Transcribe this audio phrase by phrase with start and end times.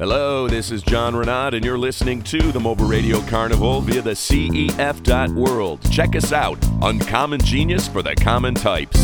[0.00, 4.12] Hello, this is John Reneaud, and you're listening to the Mobile Radio Carnival via the
[4.12, 5.92] CEF.world.
[5.92, 8.98] Check us out, Uncommon Genius for the Common Types.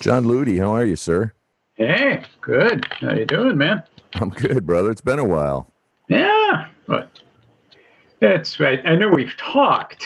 [0.00, 1.32] John Ludi, how are you, sir?
[1.74, 2.84] Hey, good.
[3.00, 3.84] How you doing, man?
[4.14, 4.90] I'm good, brother.
[4.90, 5.70] It's been a while.
[6.08, 7.20] Yeah, but
[8.20, 8.80] that's right.
[8.84, 10.04] I know we've talked.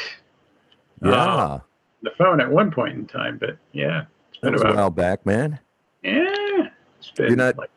[1.02, 1.60] Yeah, uh,
[2.02, 4.90] the phone at one point in time, but yeah, it's that been was a while
[4.90, 5.58] back, man.
[6.02, 6.68] yeah.
[6.98, 7.70] It's been You're not- like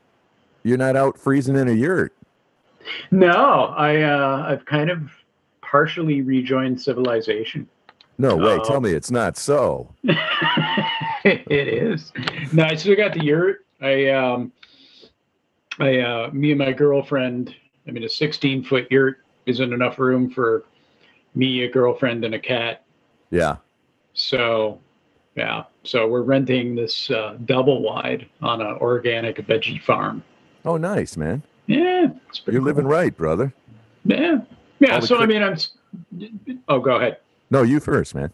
[0.63, 2.13] You're not out freezing in a yurt.
[3.11, 3.73] no.
[3.77, 5.11] I uh, I've kind of
[5.61, 7.67] partially rejoined civilization.
[8.17, 8.57] No way.
[8.63, 9.93] Tell me it's not so.
[11.23, 12.11] it is.
[12.53, 13.65] No, I still got the yurt.
[13.81, 14.51] I um,
[15.79, 17.53] I uh, me and my girlfriend.
[17.87, 20.63] I mean, a 16 foot yurt isn't enough room for
[21.33, 22.83] me, a girlfriend, and a cat.
[23.31, 23.57] Yeah.
[24.13, 24.79] So,
[25.35, 25.63] yeah.
[25.83, 30.23] So we're renting this uh, double wide on an organic veggie farm.
[30.65, 31.41] Oh, nice, man.
[31.67, 32.07] Yeah,
[32.45, 33.53] You're living right, brother.
[34.05, 34.37] Yeah,
[34.79, 34.99] yeah.
[35.01, 35.57] So I mean, I'm.
[36.69, 37.17] Oh, go ahead.
[37.51, 38.31] No, you first, man.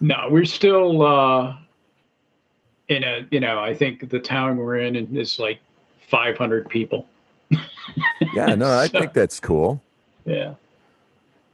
[0.00, 1.56] No, we're still uh,
[2.88, 3.26] in a.
[3.30, 5.58] You know, I think the town we're in is like
[6.08, 7.06] 500 people.
[8.34, 9.82] Yeah, no, I So- think that's cool.
[10.24, 10.54] Yeah.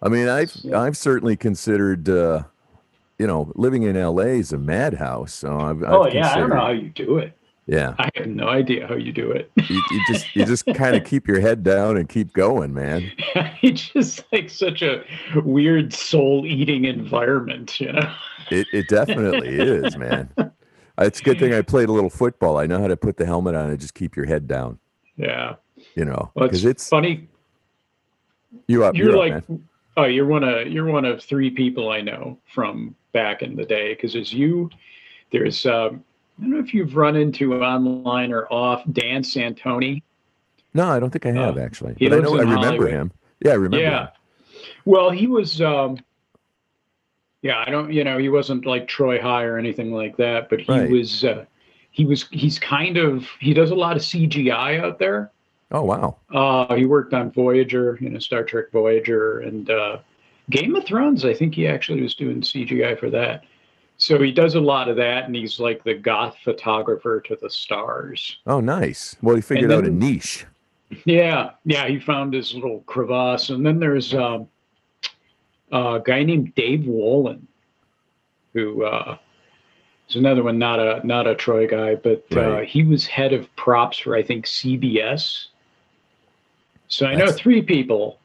[0.03, 2.45] I mean, I've So- I've certainly considered, uh,
[3.19, 5.33] you know, living in LA is a madhouse.
[5.35, 7.33] So I've, I've oh yeah, I don't know how you do it.
[7.69, 9.51] Yeah, I have no idea how you do it.
[9.57, 13.11] you, you just you just kind of keep your head down and keep going, man.
[13.63, 15.03] it's just like such a
[15.45, 18.15] weird soul-eating environment, you know.
[18.53, 20.31] It it definitely is, man.
[20.99, 22.57] It's a good thing I played a little football.
[22.59, 24.79] I know how to put the helmet on and just keep your head down.
[25.17, 25.57] Yeah.
[25.97, 27.27] You know, Well, because it's, it's funny.
[28.69, 28.95] You up.
[28.95, 29.45] You're You're, like, up,
[29.97, 33.65] oh, you're one of you're one of three people I know from back in the
[33.65, 33.95] day.
[33.95, 34.71] Because as you,
[35.33, 36.05] there's um,
[36.39, 40.03] I don't know if you've run into online or off Dan Santoni.
[40.75, 41.97] No, I don't think I have uh, actually.
[41.99, 42.91] But I know I remember Hollywood.
[42.91, 43.13] him.
[43.41, 43.79] Yeah, I remember.
[43.79, 44.01] yeah.
[44.03, 44.09] him.
[44.85, 45.61] Well, he was.
[45.61, 45.99] um
[47.43, 47.93] Yeah, I don't.
[47.93, 50.91] You know, he wasn't like Troy High or anything like that, but he Right.
[50.91, 51.25] was.
[51.25, 51.45] uh
[51.91, 52.27] He was.
[52.31, 53.27] He's kind of.
[53.41, 55.31] He does a lot of CGI out there.
[55.71, 56.17] Oh wow.
[56.33, 59.99] Uh, he worked on Voyager, you know, Star Trek Voyager, and uh,
[60.51, 61.25] Game of Thrones.
[61.25, 63.45] I think he actually was doing CGI for that.
[63.99, 67.51] So he does a lot of that, and he's like the goth photographer to the
[67.51, 68.39] stars.
[68.47, 69.17] Oh nice.
[69.23, 70.47] Well, he figured out a niche.
[71.05, 74.47] Yeah, yeah, he found his little crevasse, and then there's um,
[75.73, 77.41] a guy named Dave Wolin,
[78.53, 79.19] who uh,
[80.09, 83.55] is another one, not a not a Troy guy, but uh, he was head of
[83.57, 85.49] props for I think CBS.
[86.89, 88.19] So I know That's- three people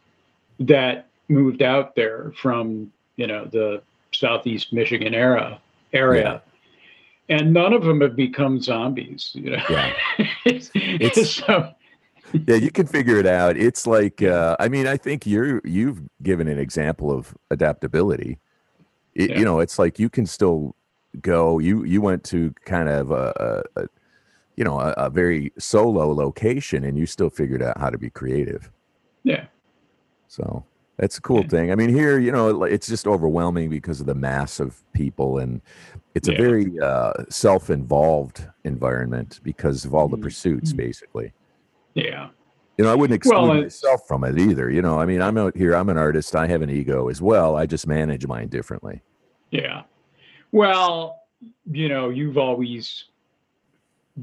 [0.59, 5.59] that moved out there from you know the southeast Michigan era
[5.93, 6.41] area.
[7.29, 9.63] And none of them have become zombies, you know.
[9.69, 9.93] Yeah.
[10.45, 11.71] it's, It's- so
[12.47, 13.55] yeah, you can figure it out.
[13.57, 18.37] It's like uh, I mean, I think you're you've given an example of adaptability.
[19.15, 19.39] It, Yeah.
[19.39, 20.75] You know, it's like you can still
[21.21, 21.59] go.
[21.59, 23.85] You you went to kind of a, a
[24.61, 28.11] you know a, a very solo location, and you still figured out how to be
[28.11, 28.69] creative.
[29.23, 29.45] yeah.
[30.27, 30.63] So
[30.97, 31.47] that's a cool Yeah.
[31.47, 31.71] thing.
[31.71, 35.61] I mean, here, you know, it's just overwhelming because of the mass of people, and
[36.13, 40.21] it's a very uh, self-involved environment because of all the Mhm.
[40.21, 41.33] pursuits, basically.
[41.95, 42.29] Yeah.
[42.77, 44.69] You know, I wouldn't exclude Well, myself from it either.
[44.69, 45.73] You know, I mean, I'm out here.
[45.75, 46.35] I'm an artist.
[46.35, 47.55] I have an ego as well.
[47.55, 49.01] I just manage mine differently.
[49.49, 49.83] Yeah.
[50.51, 51.17] Well,
[51.65, 53.05] you know, you've always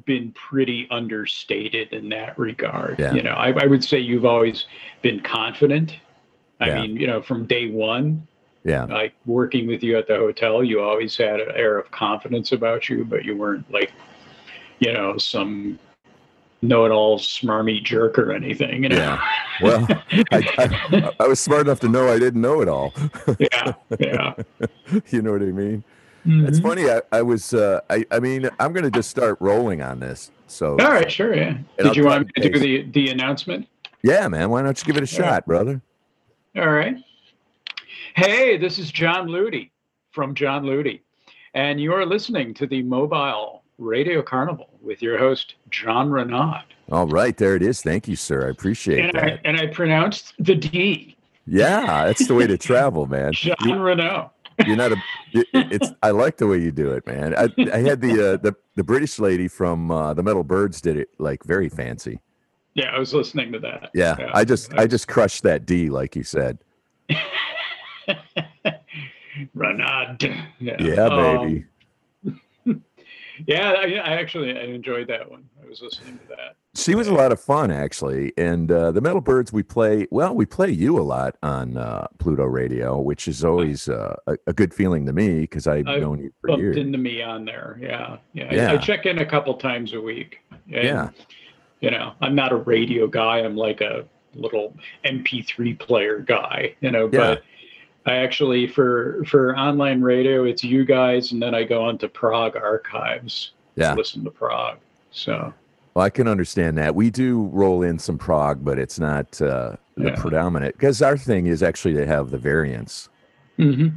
[0.04, 2.98] been pretty understated in that regard.
[2.98, 3.14] Yeah.
[3.14, 4.66] You know, I, I would say you've always
[5.02, 5.96] been confident.
[6.60, 6.80] I Yeah.
[6.82, 8.26] mean, you know, from day one,
[8.64, 12.52] Yeah, like working with you at the hotel, you always had an air of confidence
[12.52, 13.92] about you, but you weren't like,
[14.80, 15.78] you know, some
[16.60, 18.82] know-it-all smarmy jerk or anything.
[18.82, 18.96] You know?
[18.96, 19.20] Yeah.
[19.62, 19.86] Well,
[20.32, 22.92] I, I, I was smart enough to know I didn't know it all.
[23.38, 23.72] yeah.
[23.98, 24.34] Yeah.
[25.10, 25.84] you know what I mean?
[26.30, 26.62] It's Mhm.
[26.62, 26.90] funny.
[26.90, 27.54] I, I was.
[27.54, 28.04] Uh, I.
[28.10, 30.30] I mean, I'm going to just start rolling on this.
[30.46, 30.72] So.
[30.72, 31.56] All right, sure, yeah.
[31.80, 33.66] I'll Did you want me to do the, the announcement?
[34.02, 34.50] Yeah, man.
[34.50, 35.28] Why don't you give it a All right.
[35.34, 35.80] shot, brother?
[36.56, 36.96] All right.
[38.16, 39.70] Hey, this is John Ludi
[40.10, 41.02] from John Ludi,
[41.54, 46.62] and you're listening to the Mobile Radio Carnival with your host, John Reneaud.
[46.90, 47.80] All right, there it is.
[47.82, 48.46] Thank you, sir.
[48.46, 49.40] I appreciate And I, that.
[49.44, 51.16] and I pronounced the D,
[51.46, 53.32] Yeah, that's the way to travel, man.
[53.34, 54.30] John Reneaud.
[54.66, 54.96] You're not a.
[55.32, 55.90] It's.
[56.02, 57.34] I like the way you do it, man.
[57.34, 60.96] I, I had the uh, the the British lady from uh, the Metal Birds did
[60.96, 62.20] it like very fancy.
[62.74, 63.90] Yeah, I was listening to that.
[63.94, 66.58] Yeah, I just I just crushed that D, like you said.
[69.54, 70.22] Renard.
[70.60, 71.64] Yeah, baby.
[72.26, 72.84] Um,
[73.46, 75.48] yeah, I, I actually I enjoyed that one.
[75.68, 76.56] Was listening to that.
[76.74, 78.32] She was a lot of fun, actually.
[78.38, 82.06] And uh, the Metal Birds, we play, well, we play you a lot on uh,
[82.18, 86.00] Pluto Radio, which is always uh, a, a good feeling to me because I've, I've
[86.00, 86.56] known you for years.
[86.56, 86.76] Bumped years.
[86.78, 87.78] into me on there.
[87.82, 88.16] Yeah.
[88.32, 88.70] Yeah.
[88.70, 90.38] I- I, check in a couple times a week.
[90.72, 91.10] And, Yeah.
[91.80, 93.38] You know, I'm not a radio guy.
[93.40, 94.04] I'm like a
[94.34, 94.74] little
[95.04, 97.18] MP3 player guy, you know, Yeah.
[97.18, 97.42] but
[98.06, 102.56] I actually for for online radio, it's you guys, and then I go onto Prog
[102.56, 103.90] Archives Yeah.
[103.90, 104.78] to listen to prog.
[105.18, 105.52] So
[105.94, 106.94] Well, I can understand that.
[106.94, 110.14] We do roll in some prog, but it's not uh, the Yeah.
[110.14, 113.08] predominant because our thing is actually to have the variance.
[113.58, 113.92] mhm.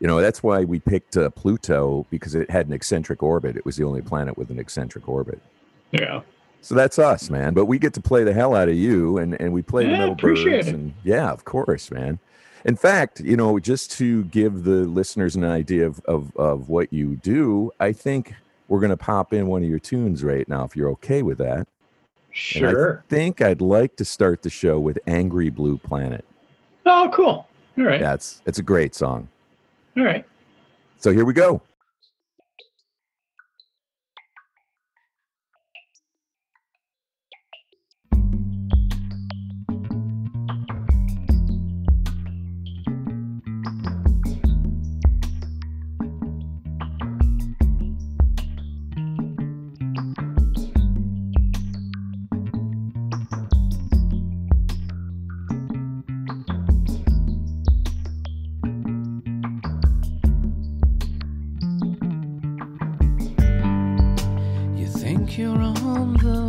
[0.00, 3.56] You know, that's why we picked uh, Pluto because it had an eccentric orbit.
[3.56, 5.40] It was the only planet with an eccentric orbit.
[5.92, 6.22] yeah.
[6.60, 7.52] So that's us, man.
[7.54, 9.90] But we get to play the hell out of you, and and we play the
[9.92, 10.74] Yeah, metal appreciate birds, it.
[10.74, 12.18] and yeah, of course, man.
[12.64, 16.90] In fact, you know, just to give the listeners an idea of of, of what
[16.92, 18.34] you do, I think
[18.68, 21.38] we're going to pop in one of your tunes right now, if you're okay with
[21.38, 21.56] that.
[21.56, 21.66] And
[22.66, 23.04] I Sure.
[23.08, 26.24] think I'd like to start the show with "Angry Blue Planet."
[26.84, 27.46] Oh, cool.
[27.78, 28.00] All right.
[28.00, 29.28] That's it's a great song.
[29.96, 30.24] All right.
[30.98, 31.60] So here we go.
[66.04, 66.43] You're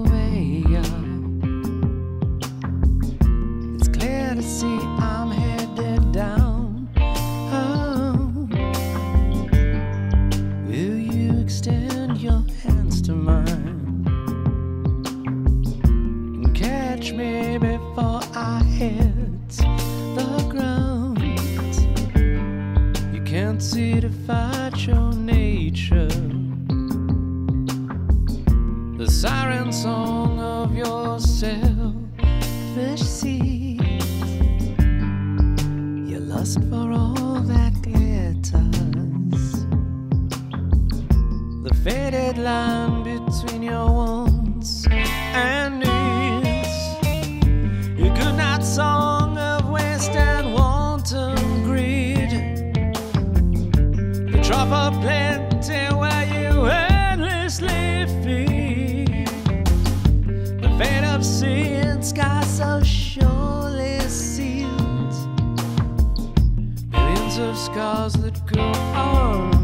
[68.57, 69.54] unhealed.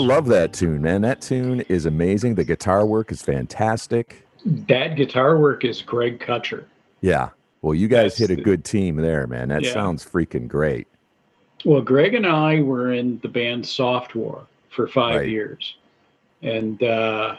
[0.00, 1.02] Love that tune, man.
[1.02, 2.34] That tune is amazing.
[2.34, 4.26] The guitar work is fantastic.
[4.44, 6.64] That guitar work is Greg Kutcher.
[7.00, 7.30] Yeah.
[7.62, 9.48] Well, you guys That's hit a good team there, man.
[9.48, 9.72] That Yeah.
[9.72, 10.86] sounds freaking great.
[11.64, 15.28] Well, Greg and I were in the band Soft War for five Right.
[15.28, 15.76] years.
[16.42, 17.36] And uh,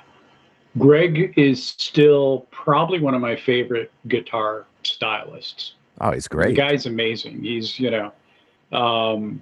[0.78, 5.74] Greg is still probably one of my favorite guitar stylists.
[6.00, 6.50] Oh, he's great.
[6.50, 7.42] The guy's amazing.
[7.42, 8.12] He's, you know,
[8.78, 9.42] um,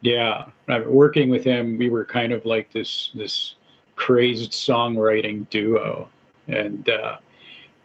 [0.00, 3.54] yeah, mean, working with him, we were kind of like this, this
[3.96, 6.08] crazed songwriting duo.
[6.48, 7.16] And uh,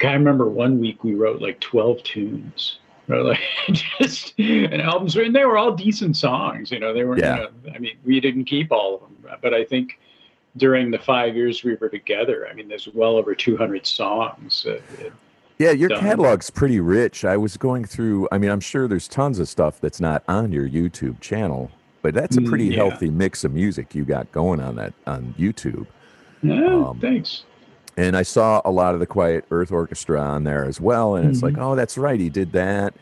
[0.01, 2.77] I remember one week we wrote like 12 tunes.
[3.09, 3.39] Or like
[3.71, 6.71] just and albums, and they were all decent songs.
[6.71, 7.17] You know, they were.
[7.17, 7.35] Yeah.
[7.35, 9.99] You know, I mean, we didn't keep all of them, but I think
[10.57, 14.65] during the five years we were together, I mean, there's well over 200 songs.
[14.65, 14.79] Uh,
[15.57, 15.99] Yeah, your done.
[15.99, 17.23] catalog's pretty rich.
[17.23, 20.51] I was going through, I mean, I'm sure there's tons of stuff that's not on
[20.51, 21.69] your YouTube channel,
[22.01, 22.77] but that's a Mm, pretty yeah.
[22.77, 25.85] healthy mix of music you got going on that on YouTube.
[26.41, 27.43] yeah, Um, thanks.
[27.97, 31.15] And I saw a lot of the Quiet Earth Orchestra on there as well.
[31.15, 31.61] And it's like, Mm-hmm.
[31.63, 32.93] oh, that's right, he did that.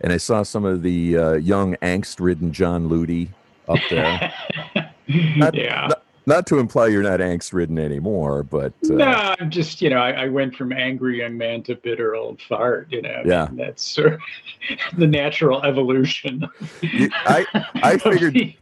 [0.00, 3.30] And I saw some of the uh, young angst-ridden John Ludi
[3.68, 4.32] up there.
[5.36, 5.88] Not- yeah.
[5.88, 5.99] not,
[6.30, 10.12] not to imply you're not angst-ridden anymore, but uh, no, I'm just, you know, I,
[10.24, 13.22] I went from angry young man to bitter old fart, you know.
[13.26, 13.48] Yeah.
[13.52, 14.20] that's sort of
[14.96, 16.48] the natural evolution.
[16.80, 17.44] you- I
[17.82, 18.54] I figured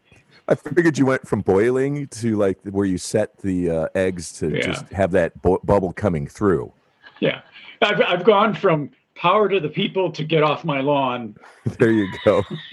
[0.48, 4.48] I figured you went from boiling to like where you set the uh, eggs to
[4.48, 4.62] Yeah.
[4.62, 6.72] just have that bu- bubble coming through.
[7.20, 7.42] yeah.
[7.80, 11.37] I've, I've gone from power to the people to get off my lawn.
[11.78, 12.42] There you go.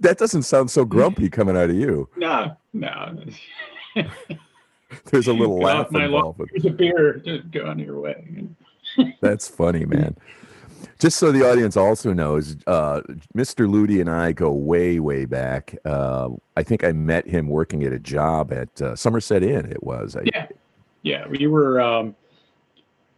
[0.00, 2.08] that doesn't sound so grumpy coming out of you.
[2.16, 3.18] No, no.
[5.10, 6.14] There's a little Get off laugh my lawn.
[6.14, 6.38] involved.
[6.38, 7.14] with- Here's a beer.
[7.24, 8.46] Just go on your way.
[9.20, 10.16] That's funny, man.
[11.00, 13.00] Just so the audience also knows, uh,
[13.36, 13.68] Mr.
[13.68, 15.74] Ludi and I go way, way back.
[15.84, 19.66] Uh, I think I met him working at a job at uh, Somerset Inn.
[19.72, 20.16] It was.
[20.24, 20.46] Yeah.
[21.02, 22.14] Yeah, we were um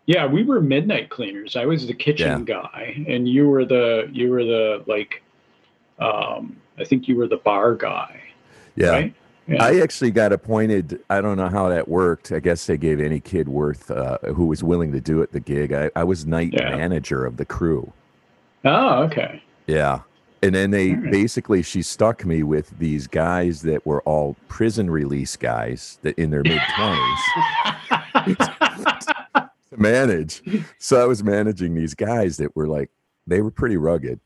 [0.06, 1.56] yeah, we were midnight cleaners.
[1.56, 5.23] I was the kitchen guy and you were the you were the like
[5.99, 8.20] um I think you were the bar guy,
[8.76, 8.88] yeah.
[8.88, 9.14] right?
[9.46, 9.62] Yeah.
[9.62, 11.00] I actually got appointed.
[11.11, 12.32] I don't know how that worked.
[12.32, 15.40] I guess they gave any kid worth uh, who was willing to do it the
[15.40, 15.73] gig.
[15.73, 16.76] I, I was night Yeah.
[16.76, 17.92] manager of the crew.
[18.64, 19.42] oh, okay.
[19.66, 20.00] Yeah.
[20.42, 21.11] And then they right.
[21.11, 26.30] basically she stuck me with these guys that were all prison release guys that in
[26.30, 28.49] their mid twenties
[29.74, 30.42] to manage.
[30.78, 32.90] So I was managing these guys that were like
[33.26, 34.20] they were pretty rugged.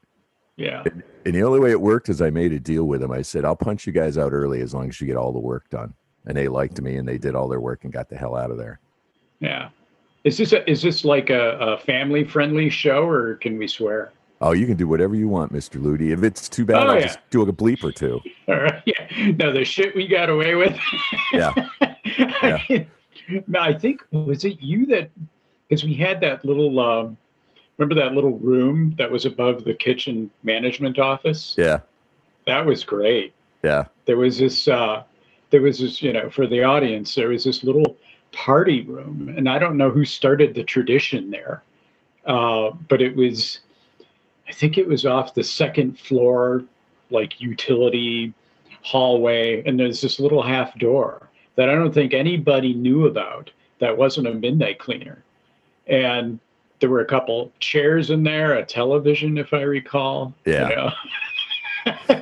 [0.56, 0.82] yeah.
[1.24, 3.12] And the only way it worked is I made a deal with them.
[3.12, 5.38] I said, I'll punch you guys out early as long as you get all the
[5.38, 5.92] work done.
[6.26, 8.50] And they liked me and they did all their work and got the hell out
[8.50, 8.80] of there.
[9.40, 9.68] Yeah.
[10.24, 14.10] Is this a, is this like a, a family friendly show or can we swear?
[14.40, 15.80] Oh, you can do whatever you want, Mr.
[15.82, 16.12] Ludi.
[16.12, 17.06] If it's too bad, Oh, I'll yeah.
[17.06, 18.20] just do a bleep or two.
[18.48, 18.82] All right.
[18.86, 19.32] Yeah.
[19.38, 20.76] No, the shit we got away with.
[21.32, 21.52] Yeah.
[23.46, 25.10] no, I think was it you that
[25.68, 27.16] because we had that little um,
[27.76, 31.54] remember that little room that was above the kitchen management office.
[31.56, 31.80] Yeah.
[32.46, 33.34] That was great.
[33.62, 33.84] Yeah.
[34.06, 35.04] There was this uh,
[35.50, 37.96] there was this you know for the audience there was this little
[38.32, 41.62] party room and I don't know who started the tradition there,
[42.26, 43.60] uh, but it was
[44.48, 46.64] I think it was off the second floor
[47.10, 48.32] like utility
[48.82, 53.96] hallway and there's this little half door that I don't think anybody knew about that
[53.96, 55.22] wasn't a midnight cleaner.
[55.88, 56.38] And
[56.80, 60.34] there were a couple chairs in there, a television, if I recall.
[60.44, 60.68] you Yeah.
[60.68, 60.90] know.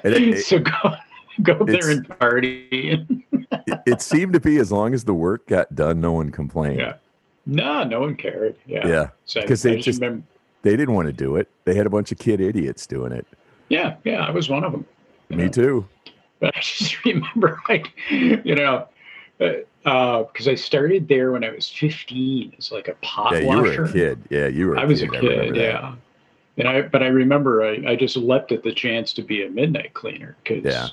[0.05, 0.95] It- so go
[1.43, 2.67] go there and party.
[2.71, 6.79] It, it seemed to be as long as the work got done, no one complained.
[6.81, 6.95] Yeah.
[7.47, 8.57] no, no one cared.
[8.67, 8.87] Yeah.
[8.87, 9.09] Yeah.
[9.25, 10.25] So 'Cause they I just- remember,
[10.63, 11.49] They didn't want to do it.
[11.65, 13.27] They had a bunch of kid idiots doing it.
[13.69, 14.87] yeah, yeah, I was one of them.
[15.29, 15.49] Me know.
[15.49, 15.89] too.
[16.41, 18.87] but I just remember, like, you know,
[19.41, 19.49] uh,
[19.87, 23.83] because I started there when I was 15 as like a pot Yeah, you washer.
[23.83, 24.19] were a kid.
[24.31, 24.79] Yeah, you were.
[24.79, 25.95] I was a kid, yeah.
[26.59, 29.51] And I, but I remember I, I just leapt at the chance to be a
[29.51, 30.89] midnight cleaner because, Yeah.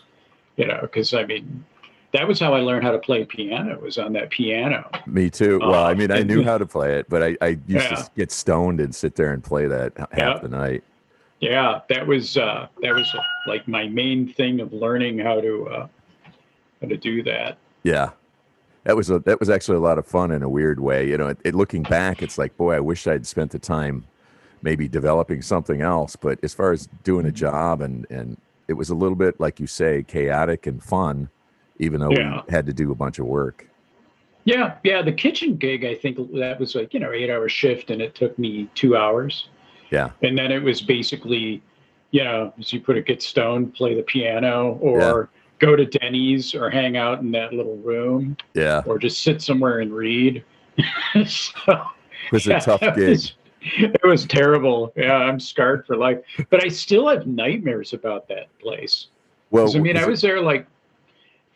[0.57, 1.65] you know, because I mean,
[2.11, 3.79] that was how I learned how to play piano.
[3.79, 4.87] Was on that piano.
[5.07, 5.57] Me too.
[5.59, 7.95] Well, I Uh, mean, I knew how to play it, but I, I used Yeah.
[7.95, 10.37] to get stoned and sit there and play that half Yeah.
[10.39, 10.83] the night.
[11.39, 13.11] Yeah, that was uh, that was
[13.47, 15.87] like my main thing of learning how to uh,
[16.81, 17.57] how to do that.
[17.81, 18.11] Yeah.
[18.85, 21.07] That was a, that was actually a lot of fun in a weird way.
[21.07, 24.05] You know, it, it, looking back, it's like, boy, I wish I'd spent the time
[24.61, 26.15] maybe developing something else.
[26.15, 27.35] But as far as doing a Mm-hmm.
[27.35, 28.37] job and and
[28.67, 31.29] it was a little bit like you say, chaotic and fun,
[31.79, 32.41] even though Yeah.
[32.47, 33.67] we had to do a bunch of work.
[34.45, 35.01] Yeah, yeah.
[35.01, 38.15] The kitchen gig, I think that was like you know eight hour shift, and it
[38.15, 39.47] took me two hours.
[39.91, 40.09] Yeah.
[40.21, 41.61] And then it was basically,
[42.11, 45.29] you know, as you put it, get stoned, play the piano, or
[45.65, 49.79] go to Denny's or hang out in that little room Yeah, or just sit somewhere
[49.79, 50.43] and read.
[51.25, 53.09] so, it was a tough it gig.
[53.09, 53.33] was-
[53.77, 54.91] it was terrible.
[54.97, 56.17] Yeah, I'm scarred for life.
[56.49, 59.07] But I still have nightmares about that place.
[59.51, 60.67] Well, I mean, was I it- was there like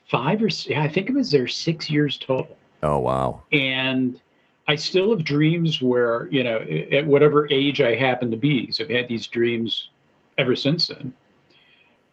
[0.10, 2.56] five or yeah, I think it was there six years total.
[2.84, 4.22] oh wow, and
[4.70, 6.60] I still have dreams where you know
[6.94, 8.72] at whatever age I happen to be.
[8.72, 9.90] So I've had these dreams
[10.38, 11.14] ever since then.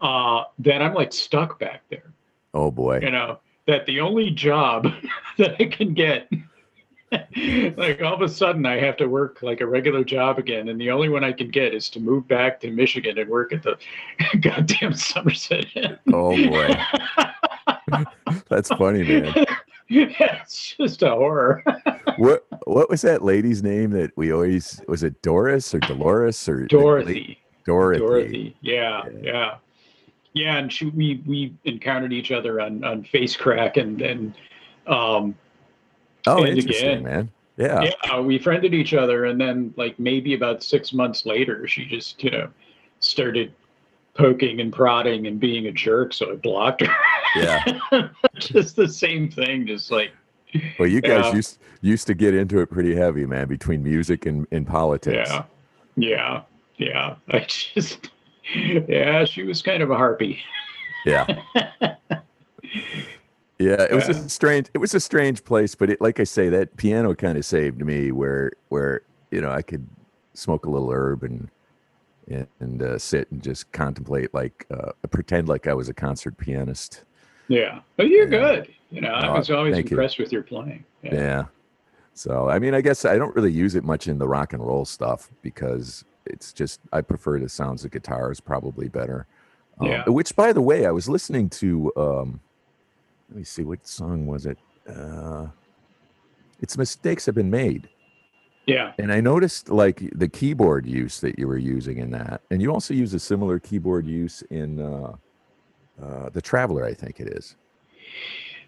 [0.04, 2.12] Uh, that I'm like stuck back there.
[2.52, 4.86] oh boy, You know that the only job
[5.38, 6.28] that I can get.
[7.78, 10.78] like all of a sudden I have to work like a regular job again, and
[10.78, 13.62] the only one I can get is to move back to Michigan and work at
[13.62, 13.78] the
[14.40, 15.98] goddamn Somerset Inn.
[16.12, 16.68] oh boy,
[18.48, 19.46] that's funny, man.
[19.88, 21.62] it's just a horror.
[22.18, 26.66] What what was that lady's name that we always was it Doris or Dolores or
[26.66, 27.38] Dorothy.
[27.64, 28.00] Dorothy.
[28.00, 28.56] Dorothy.
[28.60, 29.54] Yeah, yeah, yeah.
[30.34, 34.34] Yeah, and she, we we encountered each other on on Face Crack, and and
[34.86, 35.34] um,
[36.26, 37.02] Oh, And interesting, again.
[37.02, 37.30] man.
[37.56, 37.90] Yeah.
[38.04, 42.22] yeah, we friended each other, and then like maybe about six months later, she just
[42.24, 42.48] you know
[42.98, 43.52] started
[44.14, 46.94] poking and prodding and being a jerk, so I blocked her.
[47.36, 48.08] Yeah.
[48.36, 50.12] just the same thing, just like
[50.78, 51.34] Well, you guys Yeah.
[51.34, 55.30] used used to get into it pretty heavy, man, between music and, and politics.
[55.30, 55.44] yeah,
[55.96, 56.42] yeah,
[56.76, 57.16] yeah.
[57.28, 58.10] I just
[58.88, 60.38] yeah, she was kind of a harpy.
[61.06, 61.26] Yeah.
[63.58, 66.48] Yeah, it was a strange it was a strange place, but it like I say,
[66.48, 69.86] that piano kind of saved me where where, you know, I could
[70.34, 71.48] smoke a little herb and
[72.26, 76.36] and, and uh, sit and just contemplate like uh, pretend like I was a concert
[76.36, 77.04] pianist.
[77.46, 78.56] Yeah, but you're Yeah.
[78.56, 78.74] good.
[78.90, 79.96] You know, I was always thank you.
[79.96, 80.84] impressed with your playing.
[81.02, 81.44] Yeah.
[82.14, 84.64] So, I mean, I guess I don't really use it much in the rock and
[84.66, 89.26] roll stuff because it's just, I prefer the sounds of guitars probably better.
[89.80, 90.04] Um, Yeah.
[90.08, 92.40] Which, by the way, I was listening to, um,
[93.28, 94.58] let me see, what song was it?
[94.88, 95.48] Uh,
[96.60, 97.88] it's Mistakes Have Been Made.
[98.66, 98.92] Yeah.
[98.98, 102.40] And I noticed like the keyboard use that you were using in that.
[102.50, 105.16] And you also use a similar keyboard use in uh,
[106.02, 107.56] uh, The Traveler, I think it is.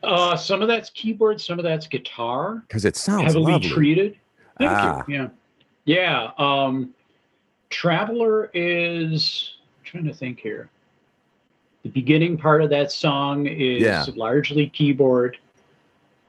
[0.03, 3.69] Uh, some of that's keyboard, some of that's guitar, Because it sounds heavily lovely.
[3.71, 4.16] treated.
[4.59, 5.05] Thank Ah.
[5.09, 5.14] you.
[5.14, 5.29] Yeah.
[5.87, 6.31] Yeah.
[6.38, 6.95] Um,
[7.70, 10.68] Traveler is I'm trying to think here.
[11.83, 14.05] The beginning part of that song is Yeah.
[14.14, 15.38] largely keyboard.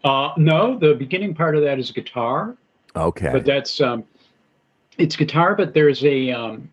[0.03, 2.55] Uh, no, the beginning part of that is guitar,
[2.95, 3.29] Okay.
[3.31, 4.03] but that's um,
[4.97, 6.69] it's guitar, but there's a um,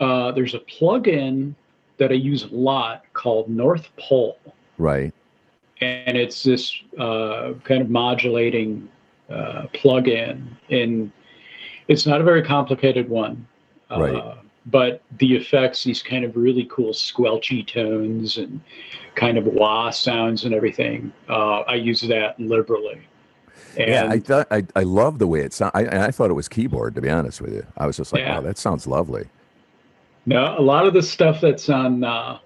[0.00, 1.54] uh, there's a plug-in
[1.96, 4.38] that I use a lot called North Pole.
[4.78, 5.12] right.
[5.80, 8.88] and it's this uh, kind of modulating
[9.30, 11.10] uh, plug-in, and
[11.88, 13.46] it's not a very complicated one,
[13.90, 14.34] uh, Right.
[14.66, 18.60] but the effects, these kind of really cool squelchy tones and
[19.14, 23.00] kind of wah sounds and everything, uh, I use that liberally.
[23.76, 25.72] And yeah, I thought I, I love the way it sounds.
[25.74, 27.66] I, and I thought it was keyboard, to be honest with you.
[27.76, 28.36] I was just like, Yeah.
[28.36, 29.26] wow, that sounds lovely.
[30.26, 32.38] no, a lot of the stuff that's on uh,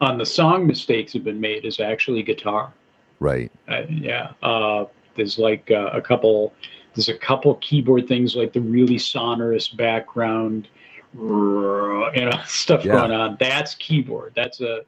[0.00, 2.72] on the song mistakes have been made is actually guitar.
[3.20, 3.50] Right.
[3.68, 4.32] Uh, yeah.
[4.42, 4.84] Uh,
[5.16, 6.52] there's like uh, a couple.
[6.98, 10.66] There's a couple keyboard things like the really sonorous background,
[11.14, 12.94] you know, stuff Yeah.
[12.94, 13.36] going on.
[13.38, 14.32] That's keyboard.
[14.34, 14.80] That's a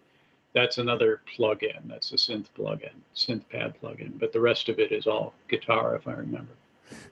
[0.52, 1.86] that's another plug-in.
[1.86, 4.14] That's a synth plug-in, synth pad plug-in.
[4.18, 6.50] But the rest of it is all guitar, if I remember.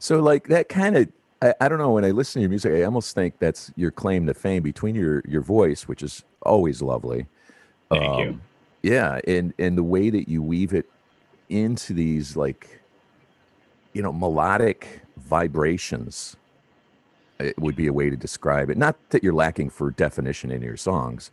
[0.01, 1.09] So, like, that kind of,
[1.41, 3.93] I, I don't know, when I listen to your music, I almost think that's your
[3.93, 7.27] claim to fame between your, your voice, which is always lovely.
[7.91, 8.29] Thank you.
[8.31, 8.43] Um,
[8.83, 9.21] Yeah.
[9.29, 10.91] And, and the way that you weave it
[11.49, 12.81] into these, like,
[13.93, 16.37] you know, melodic vibrations.
[17.41, 18.77] It would be a way to describe it.
[18.79, 21.31] Not that you're lacking for definition in your songs,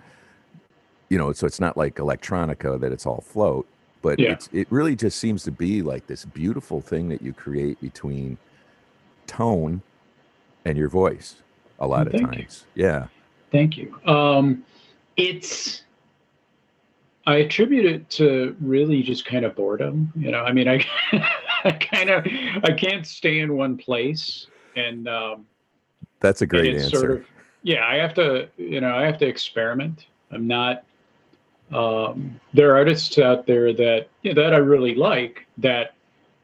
[1.09, 3.67] you know, so it's not like electronica that it's all float,
[4.01, 4.33] but Yeah.
[4.33, 8.37] it's it really just seems to be like this beautiful thing that you create between
[9.27, 9.81] tone
[10.65, 11.43] and your voice
[11.79, 12.43] a lot of Thank you.
[12.43, 12.65] times.
[12.75, 13.07] Yeah.
[13.51, 13.99] Thank you.
[14.05, 14.63] Um,
[15.17, 15.84] it's
[17.27, 20.11] I attribute it to really just kind of boredom.
[20.15, 20.85] You know, I mean, I
[21.63, 22.25] I kind of
[22.63, 25.45] I can't stay in one place, and um,
[26.19, 26.97] That's a great answer.
[26.97, 27.25] sort of
[27.63, 27.85] yeah.
[27.87, 30.05] I have to you know I have to experiment.
[30.31, 30.83] I'm not.
[31.71, 35.95] Um, there are artists out there that you know, that I really like that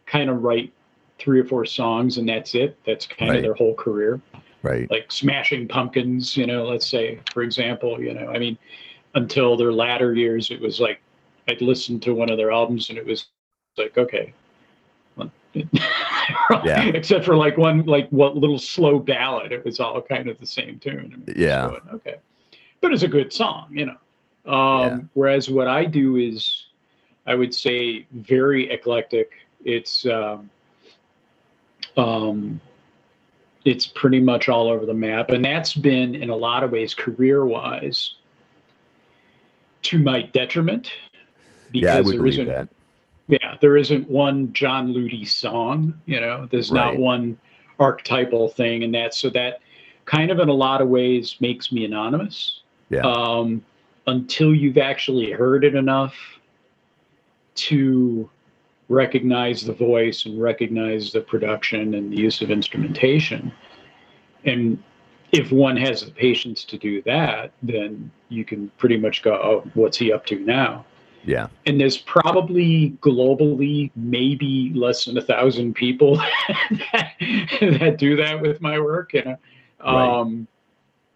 [0.07, 0.73] kind of write
[1.19, 2.75] three or four songs and that's it.
[2.87, 3.37] That's kind Right.
[3.37, 4.19] of their whole career
[4.63, 4.89] right.
[4.89, 8.57] like Smashing Pumpkins, you know, let's say, for example, you know, I mean,
[9.15, 11.01] until their latter years, it was like
[11.47, 13.27] I'd listen to one of their albums and it was
[13.77, 14.33] like, okay.
[16.63, 16.83] Yeah.
[16.85, 20.45] Except for like one, like what little slow ballad, it was all kind of the
[20.45, 21.23] same tune.
[21.35, 21.67] Yeah.
[21.67, 22.15] so, okay.
[22.79, 24.51] But it's a good song, you know.
[24.51, 24.99] Um, Yeah.
[25.13, 26.67] Whereas what I do is,
[27.27, 29.31] I would say, very eclectic.
[29.65, 30.49] It's um,
[31.97, 32.61] um,
[33.65, 36.93] it's pretty much all over the map, and that's been in a lot of ways
[36.93, 38.15] career-wise
[39.83, 40.91] to my detriment.
[41.71, 42.69] yeah, I would there isn't that.
[43.27, 45.99] yeah, there isn't one John Ludi song.
[46.05, 47.37] You know, there's not one
[47.79, 49.61] archetypal thing, and that so that
[50.05, 52.61] kind of in a lot of ways makes me anonymous.
[52.89, 53.01] Yeah.
[53.01, 53.63] Um,
[54.07, 56.15] until you've actually heard it enough
[57.53, 58.29] to
[58.89, 63.51] recognize the voice and recognize the production and the use of instrumentation,
[64.43, 64.81] and
[65.31, 69.69] if one has the patience to do that, then you can pretty much go, "Oh,
[69.73, 70.85] what's he up to now?"
[71.23, 71.47] Yeah.
[71.67, 76.15] and there's probably globally maybe less than a thousand people
[76.91, 77.13] that,
[77.61, 79.37] that do that with my work you know
[79.83, 80.19] Right.
[80.19, 80.47] um,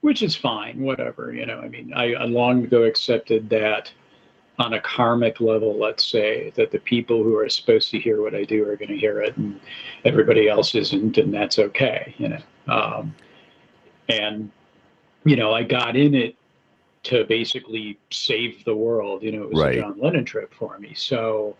[0.02, 3.92] which is fine whatever you know i mean I, I long ago accepted that
[4.60, 8.36] on a karmic level let's say that the people who are supposed to hear what
[8.36, 9.60] i do are going to hear it and
[10.04, 13.16] everybody else isn't and that's okay you know um,
[14.10, 14.52] and
[15.24, 16.36] you know i got in it
[17.04, 19.22] to basically save the world.
[19.22, 19.78] You know, it was Right.
[19.78, 20.96] a John Lennon trip for me.
[20.96, 21.56] So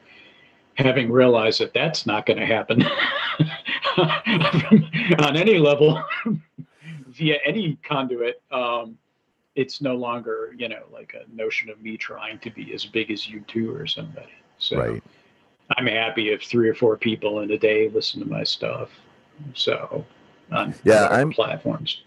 [0.74, 2.82] having realized that that's not going to happen
[5.20, 6.04] on any level
[7.10, 8.98] via any conduit, um,
[9.54, 13.12] it's no longer, you know, like a notion of me trying to be as big
[13.12, 14.34] as U2 or somebody.
[14.58, 15.04] So Right.
[15.78, 18.90] I'm happy if three or four people in a day listen to my stuff.
[19.54, 20.04] So
[20.52, 22.02] on Yeah, I'm- platforms.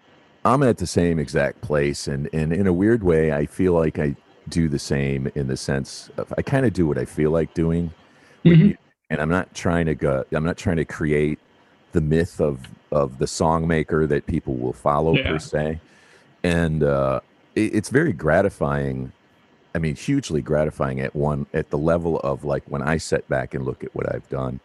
[0.49, 3.99] I'm at the same exact place, and and in a weird way, I feel like
[3.99, 4.17] I
[4.49, 7.53] do the same in the sense of I kind of do what I feel like
[7.55, 7.93] doing,
[8.45, 8.59] Mhm.
[8.69, 8.75] mu-
[9.11, 10.25] and I'm not trying to go.
[10.33, 11.39] I'm not trying to create
[11.93, 15.29] the myth of of the song maker that people will follow Yeah.
[15.33, 15.81] per se,
[16.43, 17.21] and uh,
[17.55, 19.13] it, it's very gratifying.
[19.75, 23.53] I mean, hugely gratifying at one at the level of like when I sit back
[23.55, 24.61] and look at what I've done.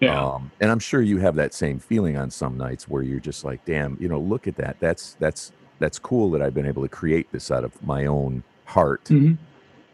[0.00, 0.20] Yeah.
[0.22, 3.44] Um, and I'm sure you have that same feeling on some nights where you're just
[3.44, 4.76] like, damn, you know, look at that.
[4.80, 8.42] That's that's that's cool that I've been able to create this out of my own
[8.66, 9.04] heart.
[9.04, 9.38] Mhm.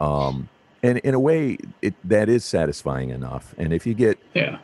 [0.00, 0.48] Um,
[0.82, 3.54] and in a way, it that is satisfying enough.
[3.58, 4.58] And if you get Yeah.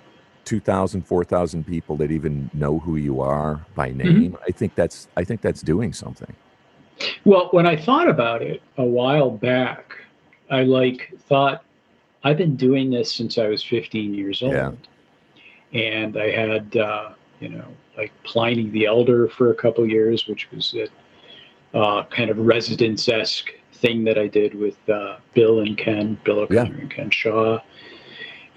[0.46, 3.99] 2,000, 4,000 people that even know who you are by Mm-hmm.
[4.20, 6.35] name, I think that's I think that's doing something.
[7.25, 9.99] Well, when I thought about it a while back,
[10.51, 11.62] I like thought
[12.25, 14.53] I've been doing this since I was 15 years old.
[14.55, 14.72] Yeah.
[15.72, 20.50] And I had, uh, you know, like Pliny the Elder for a couple years, which
[20.50, 20.88] was a
[21.76, 26.40] uh, kind of Residents esque thing that I did with uh, Bill and Ken, Bill
[26.40, 27.59] O'Connor and Ken Shaw.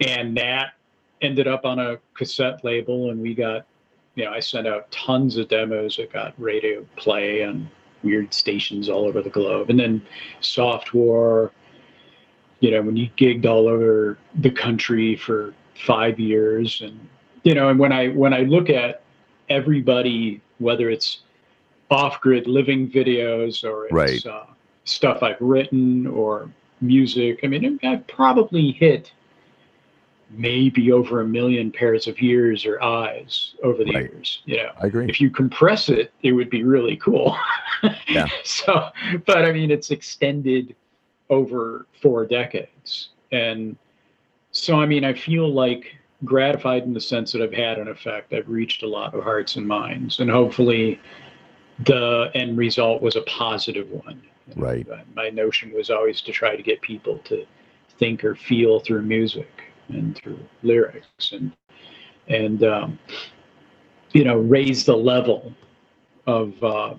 [0.00, 0.74] And that
[1.20, 3.66] ended up on a cassette label, and we got,
[4.14, 7.68] you know, I sent out tons of demos that got radio play and
[8.02, 9.68] weird stations all over the globe.
[9.68, 10.00] And then
[10.40, 11.52] Soft War,
[12.60, 16.98] you know, when you gigged all over the country for five years and
[17.42, 19.02] you know, and when I when I look at
[19.48, 21.20] everybody, whether it's
[21.90, 24.26] off-grid living videos or it's Right.
[24.26, 24.44] uh,
[24.84, 29.12] stuff I've written or music, I mean, I've probably hit
[30.30, 34.02] maybe over a million pairs of ears or eyes over the Right.
[34.12, 34.42] years.
[34.44, 35.06] You know, I agree.
[35.08, 37.36] if you compress it, it would be really cool.
[38.08, 38.26] Yeah.
[38.44, 38.90] So,
[39.24, 40.76] but I mean, it's extended
[41.30, 43.08] over four decades.
[43.32, 43.74] And
[44.60, 48.32] so, I mean, I feel like gratified in the sense that I've had an effect.
[48.32, 51.00] I've reached a lot of hearts and minds, and hopefully
[51.86, 54.22] the end result was a positive one.
[54.56, 54.86] Right.
[54.88, 57.46] Uh, My notion was always to try to get people to
[57.98, 61.52] think or feel through music and through lyrics and
[62.28, 62.98] and um,
[64.12, 65.52] you know raise the level
[66.26, 66.94] of uh,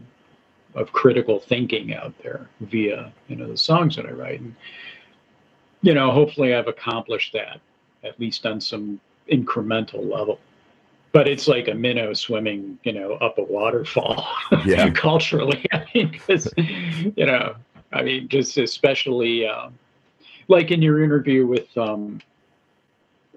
[0.76, 4.56] of critical thinking out there via you know the songs that I write and
[5.82, 7.60] you know hopefully I've accomplished that
[8.04, 9.00] at least on some
[9.32, 10.40] incremental level
[11.14, 14.26] but it's like a minnow swimming you know up a waterfall
[14.66, 14.90] Yeah.
[14.92, 17.56] culturally I mean because you know
[17.94, 19.78] I mean just especially um,
[20.48, 22.20] like in your interview with um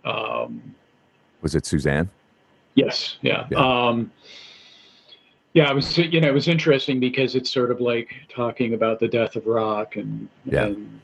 [0.05, 0.75] um
[1.43, 2.09] Was it Suzanne?
[2.75, 3.47] Yes, yeah.
[3.53, 3.59] Yeah.
[3.59, 4.11] Um,
[5.53, 8.99] yeah, it was you know it was interesting because it's sort of like talking about
[8.99, 10.67] the death of rock and Yeah.
[10.67, 11.01] and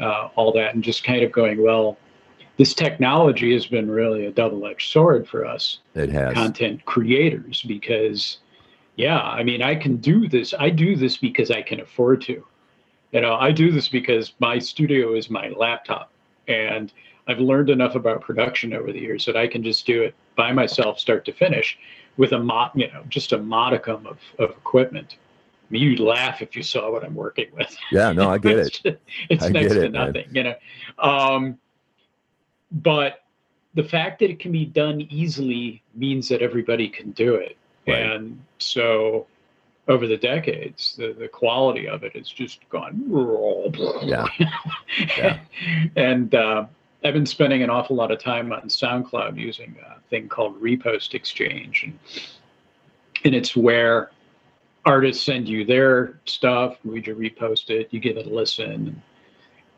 [0.00, 1.98] uh, all that, and just kind of going, well,
[2.56, 6.34] this technology has been really a double-edged sword for us It has.
[6.34, 8.38] content creators because,
[8.96, 10.54] yeah, I mean, I can do this.
[10.58, 12.44] I do this because I can afford to.
[13.12, 16.10] You know, I do this because my studio is my laptop,
[16.48, 16.92] and
[17.26, 20.52] I've learned enough about production over the years that I can just do it by
[20.52, 21.78] myself, start to finish,
[22.16, 25.16] with a mod, you know, just a modicum of, of equipment.
[25.74, 27.76] Mean, you'd laugh if you saw what I'm working with.
[27.90, 29.02] Yeah, no, I get it's it.
[29.28, 30.06] it's I next to it, man.
[30.12, 30.54] nothing, you know.
[30.98, 31.58] Um,
[32.70, 33.24] but
[33.74, 37.56] the fact that it can be done easily means that everybody can do it,
[37.88, 37.98] Right.
[38.02, 39.26] and so
[39.88, 43.02] over the decades, the, the quality of it has just gone.
[44.02, 44.26] Yeah.
[45.18, 45.40] Yeah.
[45.96, 46.66] and uh,
[47.04, 51.14] I've been spending an awful lot of time on SoundCloud using a thing called Repost
[51.14, 51.98] Exchange, and
[53.24, 54.10] and it's where
[54.86, 59.02] artists send you their stuff, we just repost it, you give it a listen.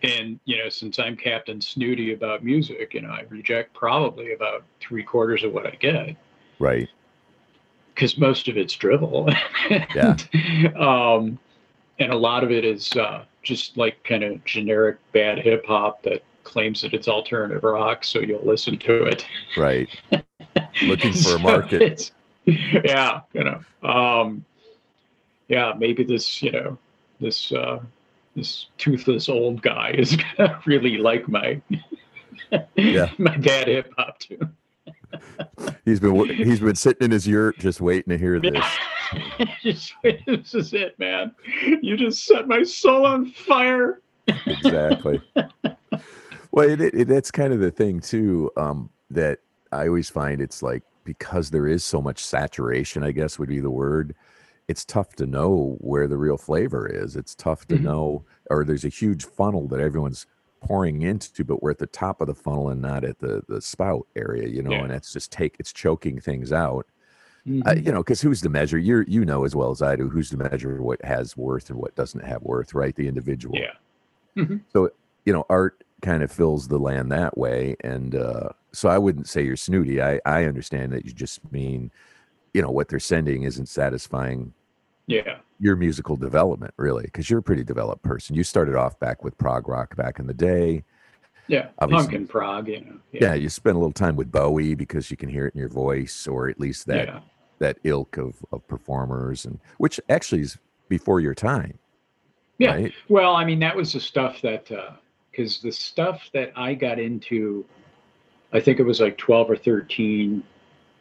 [0.02, 4.64] And, you know, since I'm Captain Snooty about music, you know, I reject probably about
[4.80, 6.16] three quarters of what I get
[6.58, 6.88] Right.
[7.94, 9.28] because most of it's drivel.
[9.70, 10.16] Yeah.
[10.32, 11.38] and, um,
[11.98, 16.02] and a lot of it is uh, just like kind of generic bad hip hop
[16.02, 19.26] that claims that it's alternative rock, so you'll listen to it.
[19.56, 19.88] Right.
[20.82, 22.10] Looking for a market.
[22.44, 23.60] yeah, you know.
[23.88, 24.44] Um,
[25.48, 26.78] yeah, maybe this, you know,
[27.20, 27.80] this uh,
[28.34, 31.60] this toothless old guy is gonna really like my
[32.76, 33.10] Yeah.
[33.18, 34.38] my bad hip hop too.
[35.84, 38.64] He's been he's been sitting in his yurt just waiting to hear this.
[39.62, 41.32] Just- this is it, man.
[41.80, 44.00] You just set my soul on fire.
[44.46, 45.22] exactly.
[46.50, 48.50] well, it, it, that's kind of the thing too.
[48.56, 49.38] Um, that
[49.70, 53.60] I always find it's like because there is so much saturation, I guess would be
[53.60, 54.14] the word.
[54.68, 57.16] It's tough to know where the real flavor is.
[57.16, 57.82] It's tough to Mhm.
[57.82, 60.26] know, or there's a huge funnel that everyone's
[60.60, 63.60] pouring into, but we're at the top of the funnel and not at the the
[63.60, 64.70] spout area, you know.
[64.72, 64.82] Yeah.
[64.84, 66.86] And it's just take it's choking things out.
[67.46, 67.86] Mm-hmm.
[67.86, 68.76] you know, because who's to measure?
[68.76, 70.08] You you know as well as I do.
[70.08, 72.96] Who's to measure what has worth and what doesn't have worth, right?
[72.96, 73.74] The individual yeah.
[74.72, 74.90] So
[75.24, 79.26] you know art kind of fills the land that way and uh so i wouldn't
[79.26, 81.90] say you're snooty i i understand that you just mean
[82.52, 84.52] you know what they're sending isn't satisfying
[85.06, 85.38] Yeah.
[85.60, 89.38] your musical development really because you're a pretty developed person you started off back with
[89.38, 90.82] prog rock back in the day
[91.48, 91.68] Yeah.
[91.78, 92.06] Obviously.
[92.06, 92.98] Punk and prog, you know.
[93.12, 95.68] yeah, you spent a little time with bowie because you can hear it in your
[95.68, 97.20] voice or at least that yeah.
[97.60, 101.78] that ilk of of performers and which actually is before your time
[102.58, 102.72] Yeah.
[102.74, 104.92] right Well, I mean, that was the stuff that, uh,
[105.30, 107.64] because the stuff that I got into,
[108.52, 110.42] I think it was like 12 or 13.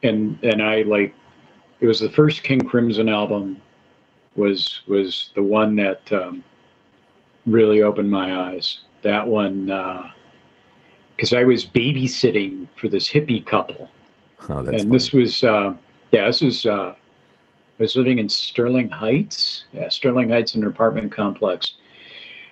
[0.03, 1.15] And, and I like,
[1.79, 3.61] it was the first King Crimson album
[4.35, 6.43] was, was the one that um,
[7.45, 8.79] really opened my eyes.
[9.01, 9.67] That one,
[11.15, 13.89] because I was babysitting for this hippie couple.
[14.49, 15.73] oh that's and this was, uh,
[16.11, 16.95] yeah, this was, uh,
[17.77, 19.65] I was living in Sterling Heights.
[19.73, 21.75] Yeah, Sterling Heights, in an apartment complex.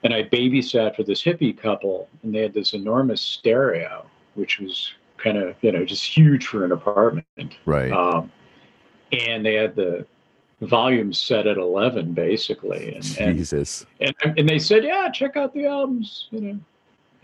[0.03, 4.93] And I babysat for this hippie couple, and they had this enormous stereo, which was
[5.17, 7.55] kind of, you know, just huge for an apartment.
[7.65, 8.29] right Um,
[9.13, 10.05] and they had the
[10.67, 12.95] volume set at 11, basically.
[12.95, 13.86] And, and jesus.
[13.99, 16.60] And and they said, yeah, check out the albums, you know.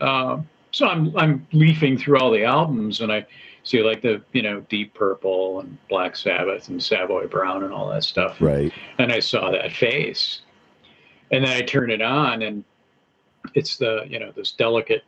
[0.06, 3.26] Um, so I'm I'm leafing through all the albums, and I
[3.64, 7.88] see like the you know Deep Purple and Black Sabbath and Savoy Brown and all
[7.90, 8.72] that stuff, right.
[8.98, 10.42] And I saw that face,
[11.30, 12.64] and then I turn it on, and
[13.54, 15.04] it's the you know those delicate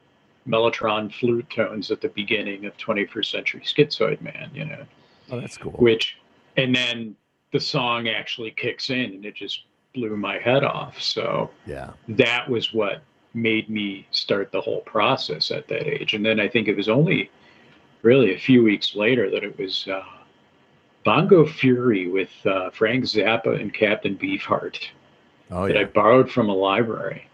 [0.49, 4.85] mellotron flute tones at the beginning of 21st Century Schizoid Man, you know,
[5.31, 5.73] oh that's cool.
[5.73, 6.19] Which,
[6.57, 7.17] and then
[7.53, 11.01] the song actually kicks in, and it just blew my head off.
[11.01, 13.03] So yeah that was what
[13.35, 16.15] made me start the whole process at that age.
[16.15, 17.31] And then I think it was only
[18.03, 20.03] really a few weeks later that it was uh,
[21.05, 24.89] Bongo Fury with uh, Frank Zappa and Captain Beefheart
[25.51, 27.27] oh that I borrowed from a library.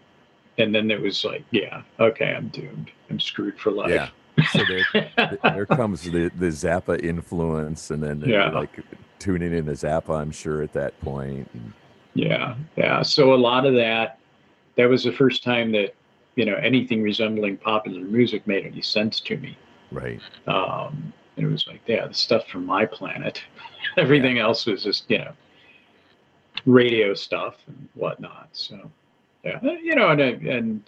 [0.57, 2.91] And then it was like, yeah, okay, I'm doomed.
[3.09, 3.89] I'm screwed for life.
[3.89, 4.09] yeah
[4.51, 8.49] so there, there comes the the Zappa influence, and then Yeah.
[8.49, 8.69] like
[9.19, 10.19] tuning in to Zappa.
[10.19, 11.49] I'm sure at that point.
[12.13, 13.01] Yeah, yeah.
[13.01, 14.19] So a lot of that,
[14.75, 15.93] that was the first time that,
[16.35, 19.57] you know, anything resembling popular music made any sense to me.
[19.91, 20.21] right.
[20.47, 23.41] Um, and it was like, yeah, the stuff from my planet.
[23.97, 25.31] Everything else was just, you know,
[26.65, 28.49] radio stuff and whatnot.
[28.51, 28.91] So,
[29.43, 30.83] yeah, you know, and I, and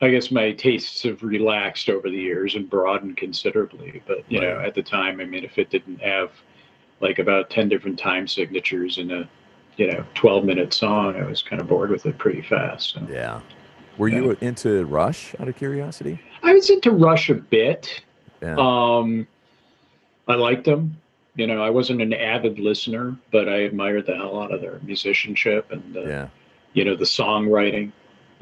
[0.00, 4.02] I guess my tastes have relaxed over the years and broadened considerably.
[4.06, 6.30] But you know, at the time, I mean, if it didn't have
[7.00, 9.28] like about ten different time signatures in a
[9.76, 12.94] you know 12 minute song, I was kind of bored with it pretty fast.
[12.94, 13.06] So.
[13.10, 13.40] Yeah.
[13.98, 15.34] Were you into Rush?
[15.40, 16.20] Out of curiosity.
[16.42, 18.02] I was into Rush a bit.
[18.40, 18.56] Yeah.
[18.58, 19.26] Um,
[20.26, 20.96] I liked them.
[21.34, 24.80] You know, I wasn't an avid listener, but I admired the hell out of their
[24.82, 26.28] musicianship and uh, yeah.
[26.72, 27.92] you know the songwriting.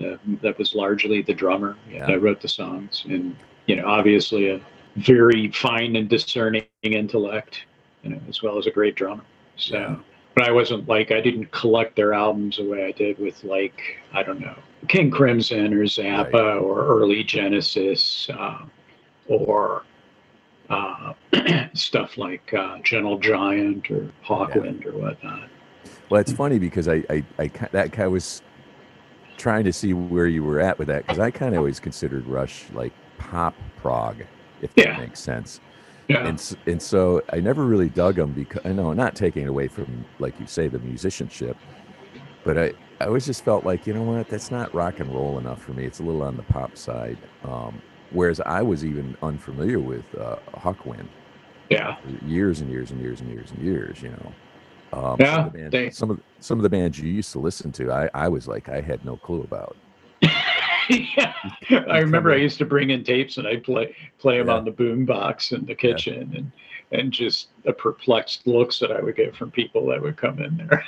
[0.01, 2.07] Uh, that was largely the drummer Yeah.
[2.07, 3.35] that wrote the songs, and
[3.67, 4.61] you know, obviously a
[4.97, 7.65] very fine and discerning intellect,
[8.03, 9.25] you know, as well as a great drummer.
[9.57, 9.97] So, Yeah.
[10.35, 13.81] but I wasn't like I didn't collect their albums the way I did with like
[14.13, 14.55] I don't know
[14.89, 16.59] King Crimson or Zappa Right.
[16.59, 18.59] or early Genesis uh,
[19.27, 19.83] or
[20.71, 21.15] uh,
[21.75, 25.49] stuff like uh, Gentle Giant or Hawkwind or whatnot.
[26.11, 28.43] Well, it's funny because I, I, I that I was
[29.39, 32.27] trying to see where you were at with that because I kind of always considered
[32.27, 34.23] Rush like pop prog,
[34.63, 34.95] if Yeah.
[34.95, 35.61] that makes sense.
[36.09, 39.49] Yeah, And and so I never really dug them because I know not taking it
[39.49, 41.59] away from like you say the musicianship,
[42.45, 45.39] but I I always just felt like you know what that's not rock and roll
[45.39, 45.87] enough for me.
[45.87, 47.19] It's a little on the pop side.
[47.43, 51.09] Um, whereas I was even unfamiliar with uh, Hawkwind
[51.71, 54.03] yeah, years and years and years and years and years.
[54.03, 54.37] You know.
[54.93, 57.33] Um, Yeah, some of, the bands, they- some of some of the bands you used
[57.33, 59.77] to listen to, I, I was like, I had no clue about.
[61.17, 61.35] yeah.
[61.89, 64.55] I remember I used to bring in tapes and I'd play play them Yeah.
[64.55, 66.53] on the boom box in the kitchen and
[66.91, 70.57] and just the perplexed looks that I would get from people that would come in
[70.57, 70.83] there.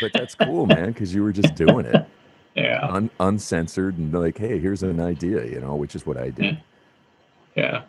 [0.00, 2.06] But that's cool, man, because you were just doing it,
[2.54, 6.30] Yeah, un, uncensored, and like, hey, here's an idea, you know, which is what I
[6.30, 6.58] did.
[7.54, 7.82] yeah.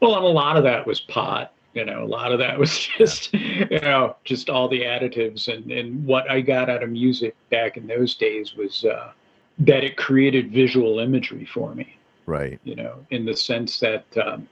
[0.00, 1.52] Well, and a lot of that was pot.
[1.74, 5.70] You know, a lot of that was just you know just all the additives and
[5.72, 9.12] and what I got out of music back in those days was uh,
[9.58, 11.98] that it created visual imagery for me.
[12.26, 12.60] Right.
[12.62, 14.46] you know, in the sense that um,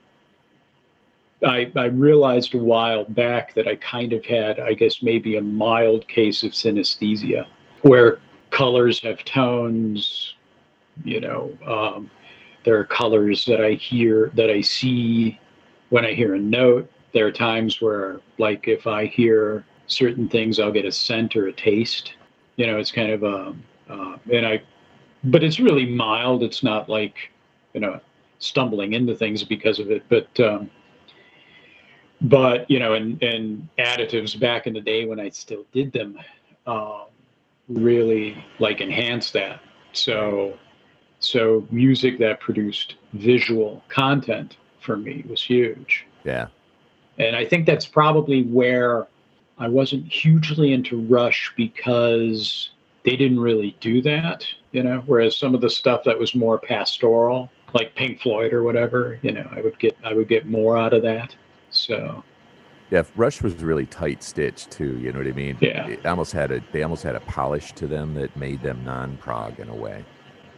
[1.45, 5.43] I, I realized a while back that I kind of had, I guess, maybe a
[5.43, 7.47] mild case of synesthesia
[7.83, 8.19] where
[8.51, 10.35] colors have tones,
[11.05, 12.11] you know, um,
[12.65, 15.39] there are colors that I hear, that I see
[15.91, 16.91] when I hear a note.
[17.13, 21.49] There are times where, like, if I hear certain things, I'll get a scent or
[21.49, 22.15] a taste.
[22.57, 23.55] You know, it's kind of a,
[23.91, 24.63] uh, and I,
[25.25, 26.43] but it's really mild.
[26.43, 27.31] It's not like,
[27.75, 28.01] you know
[28.39, 30.71] stumbling into things because of it but um
[32.23, 36.19] but you know and and additives back in the day when i still did them
[36.67, 37.05] um
[37.69, 39.61] really like enhance that
[39.93, 40.57] so
[41.21, 46.49] so music that produced visual content for me was huge Yeah.
[47.19, 49.07] and I think that's probably where
[49.59, 52.71] I wasn't hugely into Rush because
[53.07, 55.03] they didn't really do that, you know.
[55.07, 59.31] Whereas some of the stuff that was more pastoral, like Pink Floyd or whatever, you
[59.33, 61.35] know, I would get I would get more out of that.
[61.71, 62.25] So
[62.91, 64.99] Yeah, Rush was really tight stitched too.
[64.99, 65.57] You know what I mean?
[65.61, 65.87] Yeah.
[65.87, 69.17] It almost had a they almost had a polish to them that made them non
[69.19, 70.05] prog in a way.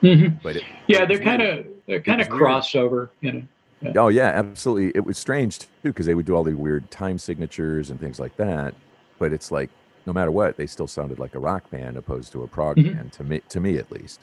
[0.03, 0.37] Mm-hmm.
[0.43, 3.93] But it, yeah, they're kind of they're kind of crossover, you know.
[3.95, 4.93] Oh yeah, absolutely.
[4.95, 8.19] It was strange too because they would do all the weird time signatures and things
[8.19, 8.75] like that.
[9.19, 9.69] But it's like
[10.09, 12.95] no matter what, they still sounded like a rock band opposed to a prog Mhm.
[12.97, 13.41] band to me.
[13.51, 14.21] To me, at least.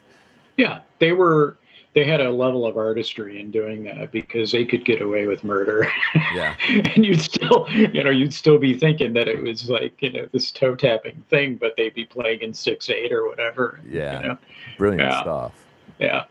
[0.56, 1.56] Yeah, they were
[1.94, 5.42] they had a level of artistry in doing that because they could get away with
[5.44, 5.88] murder.
[6.34, 6.54] Yeah.
[6.68, 10.26] and you'd still, you know, you'd still be thinking that it was like, you know,
[10.30, 13.80] this toe tapping thing, but they'd be playing in six eight or whatever.
[13.88, 14.20] Yeah.
[14.20, 14.38] You know?
[14.76, 15.20] Brilliant Yeah.
[15.22, 15.52] stuff.
[15.98, 16.24] Yeah.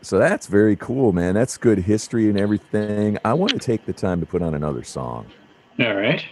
[0.00, 1.34] So that's very cool, man.
[1.34, 3.18] That's good history and everything.
[3.24, 5.26] I want to take the time to put on another song.
[5.78, 6.24] All right.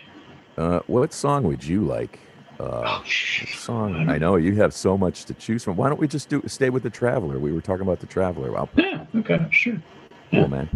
[0.60, 2.18] Uh, what song would you like?
[2.58, 4.10] Uh, Oh, song.
[4.10, 5.76] I know you have so much to choose from.
[5.76, 7.38] Why don't we just do stay with the Traveler?
[7.38, 8.54] We were talking about the Traveler.
[8.54, 9.06] I'll yeah.
[9.16, 9.46] Okay.
[9.50, 9.80] Sure.
[10.30, 10.68] cool, man.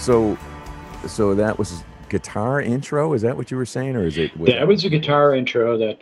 [0.00, 0.38] So,
[1.06, 3.12] so that was guitar intro.
[3.12, 4.34] Is that what you were saying, or is it?
[4.38, 5.76] Was that was a guitar intro.
[5.76, 6.00] That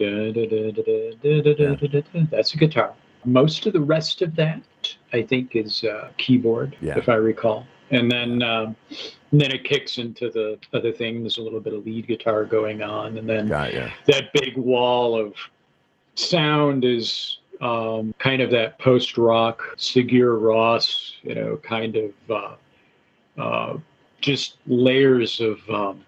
[2.30, 2.94] that's a guitar.
[3.24, 4.62] Most of the rest of that,
[5.12, 6.96] I think, is uh, keyboard, yeah.
[6.96, 7.66] if I recall.
[7.90, 8.76] And then, um,
[9.32, 11.22] and then it kicks into the other thing.
[11.22, 13.48] There's a little bit of lead guitar going on, and then
[14.06, 15.34] that big wall of
[16.14, 22.54] sound is um, kind of that post rock, Sigur Rós, you know, kind of uh,
[23.38, 23.78] uh,
[24.20, 26.04] just layers of um,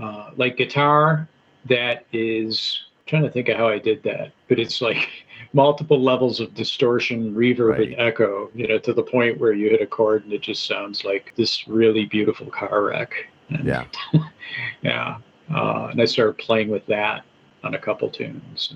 [0.00, 1.28] uh, like guitar
[1.68, 5.08] that is I'm trying to think of how I did that, but it's like
[5.52, 7.88] multiple levels of distortion, reverb, Right.
[7.88, 10.66] and echo, you know, to the point where you hit a chord and it just
[10.66, 13.12] sounds like this really beautiful car wreck.
[13.50, 13.84] And, Yeah.
[14.82, 15.18] yeah.
[15.54, 17.24] Uh, and I started playing with that
[17.62, 18.74] on a couple tunes.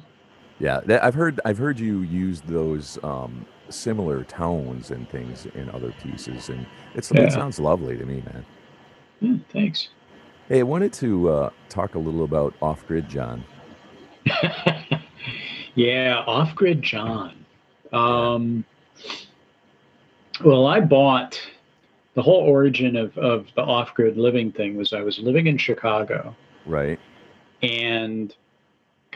[0.59, 5.93] Yeah, I've heard I've heard you use those um, similar tones and things in other
[6.03, 7.23] pieces, and it's Yeah.
[7.23, 8.45] it sounds lovely to me, man.
[9.21, 9.89] Hmm, thanks.
[10.49, 13.43] Hey, I wanted to uh, talk a little about Off Grid John.
[15.75, 17.45] yeah, off grid John.
[17.93, 18.65] Um,
[20.45, 21.41] well, I bought
[22.15, 25.59] the whole origin of, of the off grid living thing was I was living in
[25.59, 26.99] Chicago Right.
[27.63, 28.35] and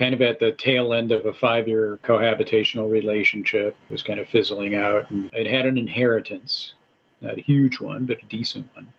[0.01, 4.19] kind of at the tail end of a five year cohabitational relationship It was kind
[4.19, 6.75] of fizzling out and I'd had an inheritance
[7.21, 8.93] not a huge one, but a decent one.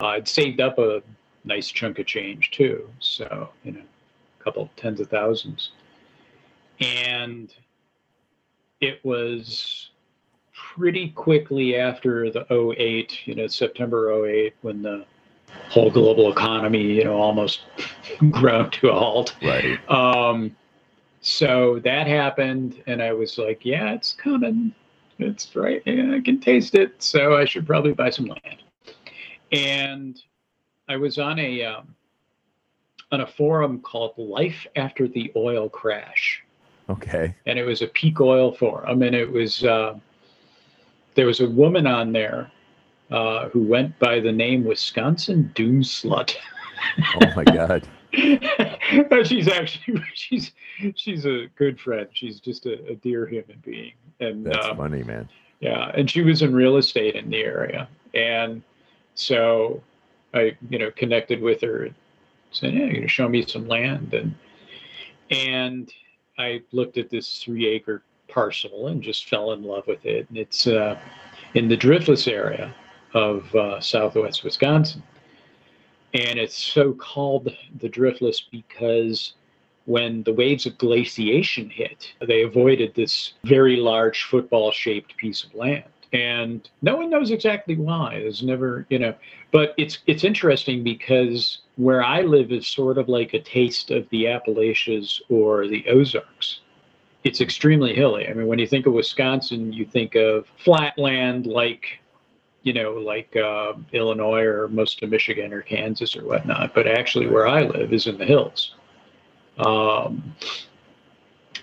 [0.00, 1.02] Uh, I'd saved up a
[1.44, 3.82] nice chunk of change too, so you know,
[4.40, 5.72] a couple tens of thousands,
[6.80, 7.52] and
[8.80, 9.90] it was
[10.52, 15.04] pretty quickly after the 08, you know, September 08, when the
[15.68, 17.62] whole global economy, you know, almost
[18.30, 19.34] ground to a halt.
[19.42, 19.78] Right.
[19.90, 20.54] Um,
[21.20, 24.74] so that happened, and I was like, yeah, it's coming.
[25.18, 25.82] It's right.
[25.86, 27.02] Yeah, I can taste it.
[27.02, 28.62] So I should probably buy some land.
[29.52, 30.20] And
[30.88, 31.94] I was on a um,
[33.12, 36.44] on a forum called Life After the Oil Crash
[36.88, 37.34] Okay.
[37.46, 39.94] and it was a peak oil forum and it was uh,
[41.14, 42.50] there was a woman on there
[43.10, 46.34] uh, who went by the name wisconsin doom slut
[47.16, 47.86] Oh my God.
[49.26, 50.52] she's actually she's
[50.94, 52.08] she's a good friend.
[52.12, 53.92] She's just a, a dear human being.
[54.20, 55.28] And That's uh, funny, man.
[55.60, 57.88] yeah and she was in real estate in the area.
[58.14, 58.62] And
[59.14, 59.82] so
[60.32, 61.94] i you know connected with her and
[62.50, 64.14] said yeah you know show me some land.
[64.14, 64.34] And
[65.30, 65.92] and
[66.38, 70.28] i looked at this three acre parcel and just fell in love with it.
[70.28, 70.98] And it's uh,
[71.54, 72.74] in the driftless area
[73.14, 75.02] of uh, southwest wisconsin
[76.14, 79.34] and it's so called the driftless because
[79.86, 85.54] when the waves of glaciation hit, they avoided this very large football shaped piece of
[85.54, 85.84] land.
[86.12, 88.20] And no one knows exactly why.
[88.20, 89.14] There's never, you know,
[89.50, 94.08] but it's it's interesting because where I live is sort of like a taste of
[94.10, 96.60] the Appalachians or the Ozarks.
[97.24, 98.28] It's extremely hilly.
[98.28, 101.98] I mean, when you think of Wisconsin, you think of flat land like
[102.64, 106.74] you know, like uh, Illinois or most of Michigan or Kansas or whatnot.
[106.74, 108.74] But actually, where I live is in the hills.
[109.58, 110.34] Um,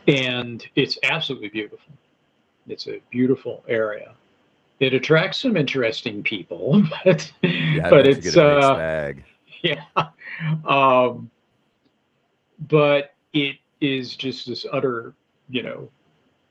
[0.08, 1.94] and it's absolutely beautiful.
[2.68, 4.14] It's a beautiful area.
[4.80, 9.24] It attracts some interesting people, but, Yeah, but it's a uh, bag.
[9.64, 9.84] yeah.
[10.66, 11.30] Um,
[12.70, 15.14] but it is just this utter,
[15.50, 15.90] you know,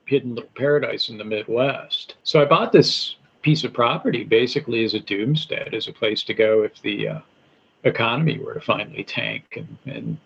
[0.05, 2.15] hidden little paradise in the Midwest.
[2.23, 6.33] So I bought this piece of property basically as a doomstead, as a place to
[6.33, 7.19] go if the uh,
[7.83, 10.17] economy were to finally tank and, and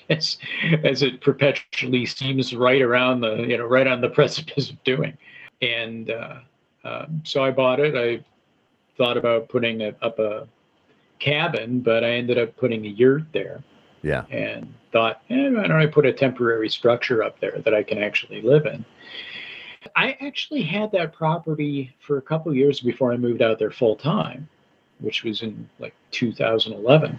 [0.10, 0.38] as,
[0.84, 5.16] as it perpetually seems right around the, you know, right on the precipice of doing.
[5.60, 6.36] And uh,
[6.84, 7.94] um, so I bought it.
[7.94, 8.24] I
[8.96, 10.46] thought about putting it up a
[11.18, 13.62] cabin, but I ended up putting a yurt there
[14.02, 14.24] Yeah.
[14.30, 18.02] and thought, eh, why don't I put a temporary structure up there that I can
[18.02, 18.84] actually live in?
[19.96, 23.96] I actually had that property for a couple years before I moved out there full
[23.96, 24.48] time,
[25.00, 27.18] which was in like 2011.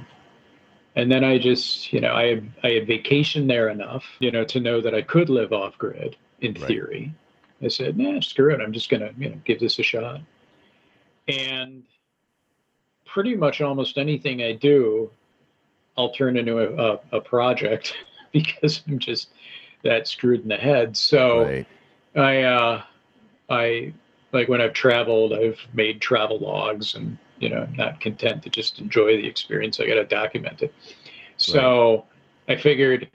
[0.95, 4.43] And then I just, you know, I had I had vacationed there enough, you know,
[4.45, 6.67] to know that I could live off grid in Right.
[6.67, 7.13] theory.
[7.63, 8.61] I said, nah, screw it.
[8.61, 10.21] I'm just gonna, you know, give this a shot.
[11.27, 11.83] And
[13.05, 15.09] pretty much almost anything I do,
[15.97, 17.95] I'll turn into a, a, a project
[18.31, 19.29] because I'm just
[19.83, 20.95] that screwed in the head.
[20.95, 21.67] So Right.
[22.15, 22.83] I, uh,
[23.49, 23.93] I
[24.31, 28.49] like when I've traveled, I've made travel logs, and you know, I'm not content to
[28.49, 29.79] just enjoy the experience.
[29.79, 30.73] I got to document it.
[31.37, 32.05] So
[32.47, 33.09] I figured,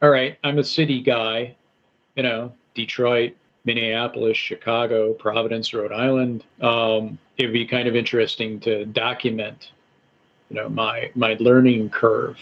[0.00, 1.54] all right, I'm a city guy,
[2.16, 6.44] you know, Detroit, Minneapolis, Chicago, Providence, Rhode Island.
[6.60, 9.72] Um, it would be kind of interesting to document,
[10.48, 12.38] you know, my my learning curve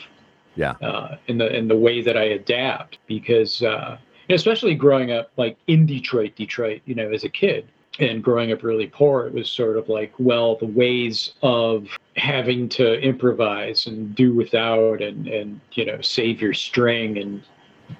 [0.56, 0.72] Yeah.
[0.82, 3.98] uh, in the in the way that I adapt because uh,
[4.34, 7.68] especially growing up like in Detroit, Detroit, you know, as a kid
[7.98, 12.68] and growing up really poor, it was sort of like well the ways of having
[12.68, 17.42] to improvise and do without and and you know save your string and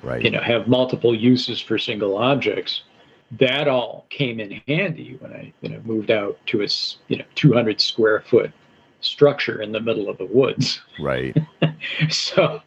[0.02, 0.22] Right.
[0.22, 2.82] you know have multiple uses for single objects
[3.40, 6.68] that all came in handy when i you know moved out to a,
[7.08, 8.52] you know 200 square foot
[9.00, 11.36] structure in the middle of the woods Right.
[12.08, 12.62] so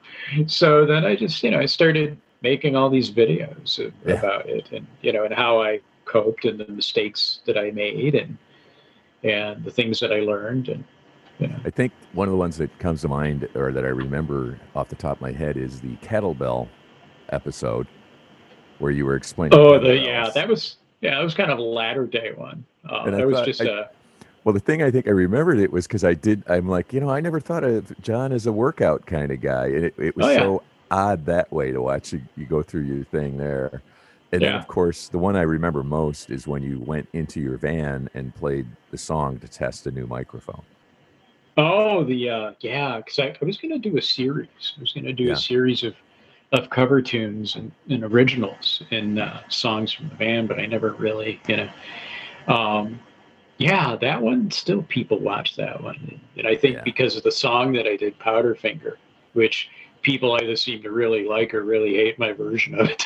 [0.47, 4.16] so then i just you know i started making all these videos of, Yeah.
[4.16, 8.14] about it and you know and how i coped and the mistakes that i made
[8.16, 8.38] and
[9.24, 10.84] and the things that i learned and
[11.39, 13.88] you know I think one of the ones that comes to mind or that I
[13.88, 16.68] remember off the top of my head is the kettlebell
[17.30, 17.88] episode
[18.78, 19.58] where you were explaining.
[19.58, 23.04] oh the yeah that was yeah that was kind of a latter day one uh,
[23.08, 23.86] And I that was just I- a
[24.44, 26.44] Well, the thing I think I remembered it was because I did.
[26.48, 29.68] I'm like, you know, I never thought of John as a workout kind of guy,
[29.68, 30.38] and it, it was Oh, yeah.
[30.39, 30.64] so
[30.94, 33.84] odd that way to watch you, you go through your thing there.
[34.32, 37.58] And then, of course, the one I remember most is when you went into your
[37.58, 40.66] van and played the song to test a new microphone.
[41.58, 44.74] Oh, the uh, yeah, because I, I was going to do a series.
[44.78, 45.34] I was going to do Yeah.
[45.34, 45.96] a series of
[46.52, 50.94] of cover tunes and, and originals and uh, songs from the band, but I never
[50.94, 51.70] really, you know.
[52.48, 53.00] Um,
[53.58, 56.84] yeah, that one still people watch that one, and I think Yeah.
[56.84, 58.98] because of the song that I did, Powderfinger,
[59.34, 59.70] which
[60.04, 63.04] people either seem to really like or really hate my version of it.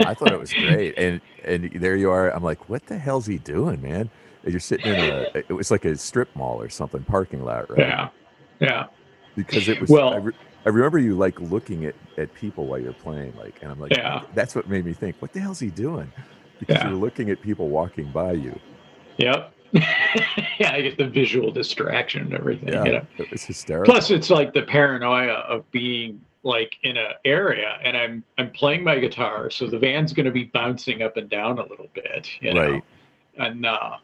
[0.00, 2.30] I thought it was great, and and there you are.
[2.34, 4.10] I'm like, what the hell's he doing, man?
[4.42, 5.26] And you're sitting in a.
[5.34, 7.78] It was like a strip mall or something, parking lot, right?
[7.78, 8.08] yeah,
[8.60, 8.86] yeah,
[9.36, 9.88] Because it was.
[9.88, 10.34] Well- I, re-
[10.66, 13.96] I remember you like looking at at people while you're playing, like, and I'm like,
[13.96, 14.22] Yeah.
[14.34, 16.10] that's what made me think, what the hell's he doing?
[16.58, 16.88] Because Yeah.
[16.88, 18.58] you're looking at people walking by you.
[19.18, 19.53] yep.
[19.74, 22.68] Yeah, I get the visual distraction and everything.
[22.68, 23.06] Yeah, You know?
[23.18, 23.92] it was hysterical.
[23.92, 28.84] Plus, it's like the paranoia of being like in an area, and I'm I'm playing
[28.84, 32.28] my guitar, so the van's going to be bouncing up and down a little bit,
[32.40, 32.70] you know.
[32.70, 32.84] Right.
[33.38, 33.96] And uh,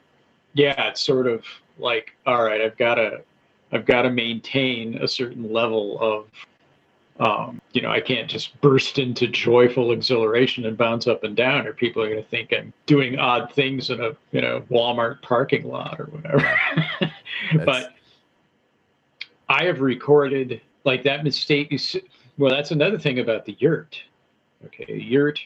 [0.54, 1.44] yeah, it's sort of
[1.78, 3.22] like, all right, I've got to
[3.72, 6.26] I've got to maintain a certain level of.
[7.20, 11.66] Um, you know, I can't just burst into joyful exhilaration and bounce up and down,
[11.66, 15.20] or people are going to think I'm doing odd things in a you know Walmart
[15.20, 16.58] parking lot or whatever.
[17.64, 17.92] but
[19.50, 21.70] I have recorded like that mistake.
[21.70, 21.96] You s-
[22.38, 24.02] well, that's another thing about the yurt.
[24.64, 25.40] Okay, yurt.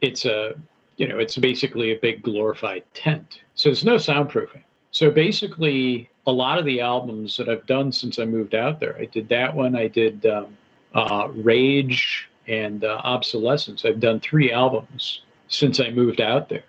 [0.00, 0.54] It's a
[0.96, 4.62] you know it's basically a big glorified tent, so there's no soundproofing.
[4.92, 8.96] So basically, a lot of the albums that I've done since I moved out there,
[8.98, 9.74] I did that one.
[9.76, 10.56] I did um,
[10.94, 13.84] uh, Rage and uh, Obsolescence.
[13.84, 16.64] I've done three albums since I moved out there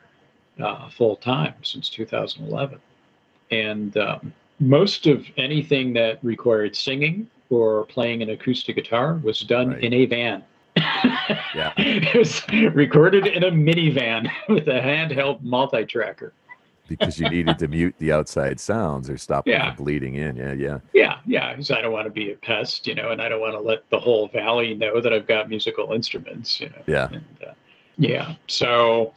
[0.62, 2.80] uh, full time since 2011
[3.52, 9.70] and um, most of anything that required singing or playing an acoustic guitar was done
[9.70, 9.84] Right.
[9.84, 10.44] in a van.
[10.76, 11.72] Yeah.
[11.78, 12.42] it was
[12.74, 16.34] recorded in a minivan with a handheld multi-tracker.
[16.88, 19.74] Because you needed to mute the outside sounds or stop them Yeah.
[19.74, 20.36] from bleeding in.
[20.36, 20.80] Yeah, yeah.
[20.94, 23.40] Yeah, yeah, because I don't want to be a pest, you know, and I don't
[23.42, 26.82] want to let the whole valley know that I've got musical instruments, you know.
[26.86, 27.08] Yeah.
[27.12, 27.54] And, uh,
[27.98, 28.36] yeah.
[28.48, 29.14] So,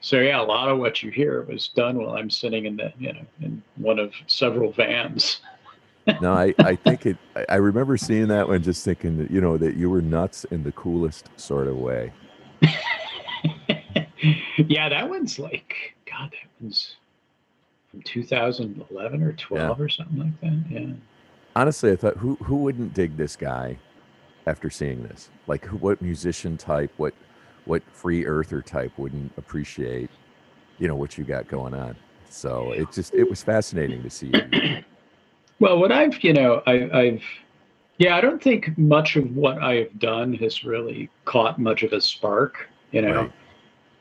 [0.00, 2.92] so yeah, a lot of what you hear was done while I'm sitting in the,
[2.98, 5.40] you know, in one of several vans.
[6.22, 9.40] No, I, I think it I- I remember seeing that one just thinking that, you
[9.40, 12.12] know, that you were nuts in the coolest sort of way.
[14.56, 16.96] yeah, that one's like, God, that one's
[17.90, 20.64] from 2011 or 12 or something like that.
[20.70, 20.92] Yeah.
[21.56, 23.76] Honestly, I thought who who wouldn't dig this guy
[24.46, 25.30] after seeing this?
[25.46, 27.14] Like who, what musician type, what
[27.64, 30.10] what free earther type wouldn't appreciate,
[30.78, 31.96] you know, what you got going on.
[32.28, 34.32] So it just it was fascinating to see.
[35.60, 37.22] Well, what I've, you know, I, I've,
[37.98, 41.92] yeah, I don't think much of what I have done has really caught much of
[41.92, 43.30] a spark, you know.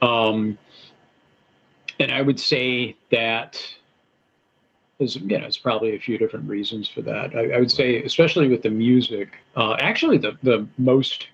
[0.01, 0.27] Right.
[0.27, 0.57] Um,
[1.99, 3.61] and I would say that
[4.99, 7.35] there's, you know, it's probably a few different reasons for that.
[7.35, 11.27] I, I would say, especially with the music, uh, actually, the the most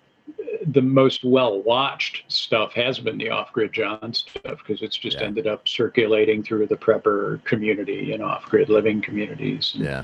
[0.67, 5.17] the most well watched stuff has been the off grid John stuff because it's just
[5.17, 5.25] Yeah.
[5.25, 9.73] ended up circulating through the prepper community and off grid living communities.
[9.75, 10.03] Yeah.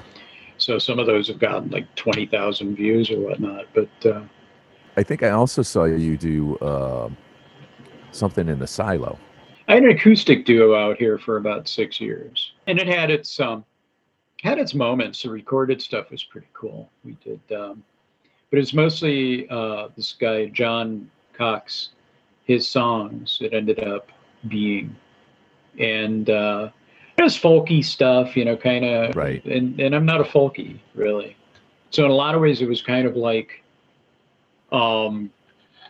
[0.57, 3.89] So some of those have gotten like twenty thousand views or whatnot, but.
[4.05, 4.21] Uh,
[4.97, 7.09] I think I also saw you do uh,
[8.11, 9.17] something in the silo.
[9.69, 13.39] I had an acoustic duo out here for about six years, and it had its
[13.39, 13.65] um,
[14.41, 15.23] had its moments.
[15.23, 16.89] The recorded stuff was pretty cool.
[17.03, 17.83] We did, um,
[18.49, 21.89] but it's mostly uh, this guy John Cox,
[22.45, 23.39] his songs.
[23.41, 24.09] It ended up
[24.47, 24.95] being,
[25.79, 26.69] and uh,
[27.17, 29.15] it was folky stuff, you know, kind of.
[29.15, 29.43] Right.
[29.45, 31.35] And and I'm not a folky really,
[31.89, 33.63] so in a lot of ways it was kind of like,
[34.71, 35.29] um,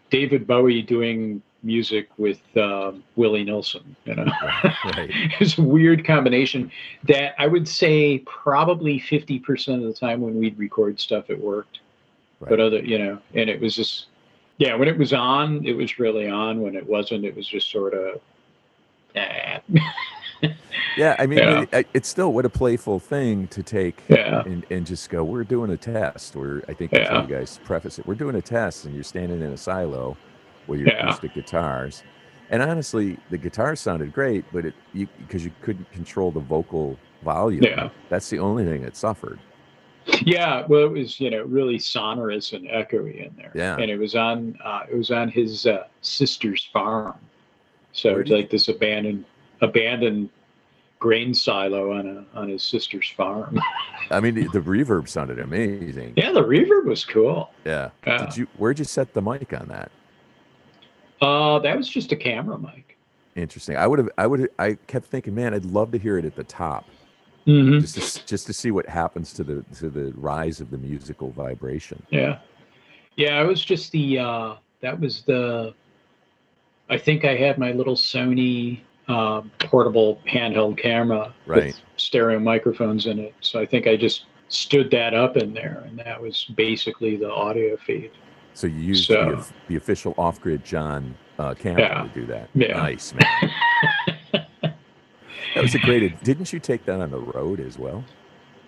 [0.10, 3.96] David Bowie doing music with um, Willie Nelson.
[4.06, 4.26] You know,
[4.86, 5.10] Right.
[5.40, 6.72] it's a weird combination
[7.08, 11.40] that I would say probably fifty percent of the time when we'd record stuff, it
[11.40, 11.80] worked.
[12.40, 14.08] But other, you know, and it was just,
[14.58, 16.62] yeah, when it was on, it was really on.
[16.62, 18.20] When it wasn't, it was just sort of.
[19.16, 19.60] Eh.
[20.98, 21.66] Yeah, I mean, Yeah.
[21.72, 24.42] It, it's still what a playful thing to take Yeah.
[24.44, 25.24] and, and just go.
[25.24, 26.36] We're doing a test.
[26.36, 28.08] We're I think that's how you guys preface it.
[28.08, 30.18] We're doing a test, and you're standing in a silo
[30.68, 31.04] with your Yeah.
[31.04, 32.04] acoustic guitars.
[32.50, 36.98] And honestly, the guitar sounded great, but it you because you couldn't control the vocal
[37.24, 37.64] volume.
[37.64, 37.90] Yeah.
[38.10, 39.40] That's the only thing that suffered.
[40.26, 43.52] Yeah, well, it was you know really sonorous and echoey in there.
[43.54, 43.78] Yeah.
[43.78, 47.16] and it was on uh, it was on his uh, sister's farm,
[47.94, 49.24] so it's like this abandoned
[49.62, 50.30] abandoned
[51.00, 53.60] grain silo on a on his sister's farm.
[54.10, 56.14] I mean, the, the reverb sounded amazing.
[56.18, 57.52] yeah, the reverb was cool.
[57.64, 57.92] Yeah.
[58.06, 58.26] Yeah.
[58.26, 58.48] Did you?
[58.58, 59.90] Where'd you set the mic on that?
[61.22, 62.98] Uh, that was just a camera mic.
[63.36, 63.78] Interesting.
[63.78, 64.10] I would have.
[64.18, 64.50] I would.
[64.60, 66.86] I kept thinking, man, I'd love to hear it at the top,
[67.48, 67.80] Mm-hmm.
[67.80, 71.32] just to, just to see what happens to the to the rise of the musical
[71.32, 72.02] vibration.
[72.10, 72.40] Yeah,
[73.16, 75.74] yeah, it was just the uh, that was the.
[76.90, 81.68] I think I had my little Sony uh, portable handheld camera Right.
[81.68, 83.34] with stereo microphones in it.
[83.40, 87.32] So I think I just stood that up in there, and that was basically the
[87.32, 88.12] audio feed.
[88.54, 92.04] So you used So- the, the official off-grid John uh, camera Yeah.
[92.04, 92.50] to do that.
[92.54, 92.78] Yeah.
[92.78, 93.52] Nice, man.
[94.62, 94.76] that
[95.64, 96.24] was a great.
[96.24, 98.04] Didn't you take that on the road as well?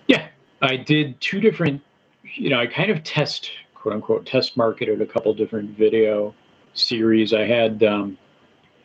[0.08, 0.26] Yeah,
[0.62, 1.80] I did two different.
[2.34, 6.34] You know, I kind of test, quote unquote, test marketed a couple different video
[6.72, 7.32] series.
[7.32, 8.18] I had um,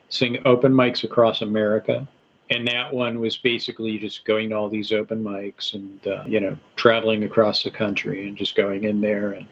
[0.10, 2.08] sing open mics across America,
[2.52, 6.40] and that one was basically just going to all these open mics and uh, you
[6.40, 9.48] know traveling across the country and just going in there and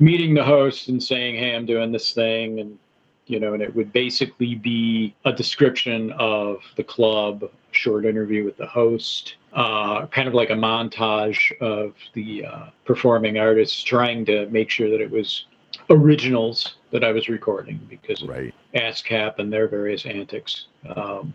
[0.00, 2.78] meeting the host and saying, "Hey, I'm doing this thing," and
[3.26, 8.56] you know, and it would basically be a description of the club, short interview with
[8.56, 14.46] the host, uh, kind of like a montage of the uh, performing artists, trying to
[14.46, 15.46] make sure that it was
[15.90, 18.54] originals that I was recording because of Right.
[18.74, 20.66] ASCAP and their various antics.
[20.96, 21.32] Um,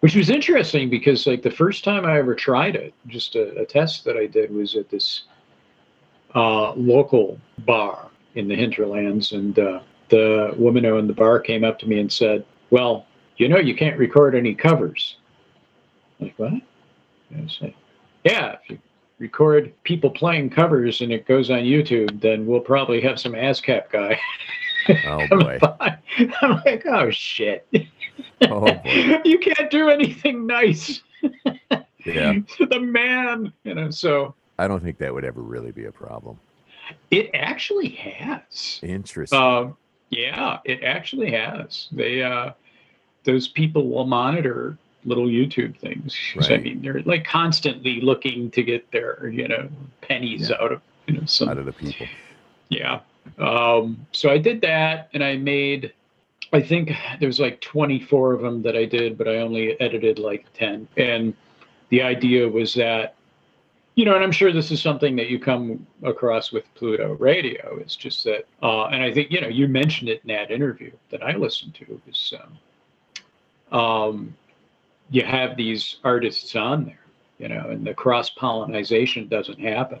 [0.00, 3.66] which was interesting because, like, the first time I ever tried it, just a, a
[3.66, 5.24] test that I did was at this
[6.34, 11.64] uh, local bar in the hinterlands, and uh, the woman who owned the bar came
[11.64, 13.06] up to me and said, "Well,
[13.36, 15.16] you know, you can't record any covers."
[16.20, 16.52] I'm like what?
[16.52, 17.76] And I like,
[18.24, 18.78] "Yeah, if you
[19.18, 23.90] record people playing covers and it goes on YouTube, then we'll probably have some ASCAP
[23.90, 24.18] guy."
[25.06, 25.58] Oh boy.
[25.60, 25.98] by."
[26.40, 27.66] I'm like, "Oh shit."
[28.40, 29.20] Oh boy.
[29.24, 31.02] you can't do anything nice.
[32.04, 32.34] Yeah.
[32.58, 33.90] the man, you know.
[33.90, 36.38] So I don't think that would ever really be a problem.
[37.10, 38.80] it actually has.
[38.82, 39.38] Interesting.
[39.38, 39.76] Um,
[40.10, 41.88] yeah, it actually has.
[41.92, 42.52] They uh,
[43.24, 46.14] those people will monitor little YouTube things.
[46.40, 49.68] So, I mean, they're like constantly looking to get their you know
[50.02, 50.56] pennies Yeah.
[50.62, 52.06] out of you know some out of the people.
[52.68, 53.00] yeah.
[53.38, 55.92] Um, so I did that and I made,
[56.52, 56.90] I think
[57.20, 60.88] there was like 24 of them that I did, but I only edited like 10.
[60.96, 61.34] And
[61.90, 63.14] the idea was that,
[63.94, 67.78] you know, and I'm sure this is something that you come across with Pluto Radio.
[67.80, 70.92] It's just that, uh, and I think, you know, you mentioned it in that interview
[71.10, 72.34] that I listened to was,
[73.72, 74.36] um, um,
[75.10, 77.00] you have these artists on there,
[77.38, 79.98] you know, and the cross pollination doesn't happen.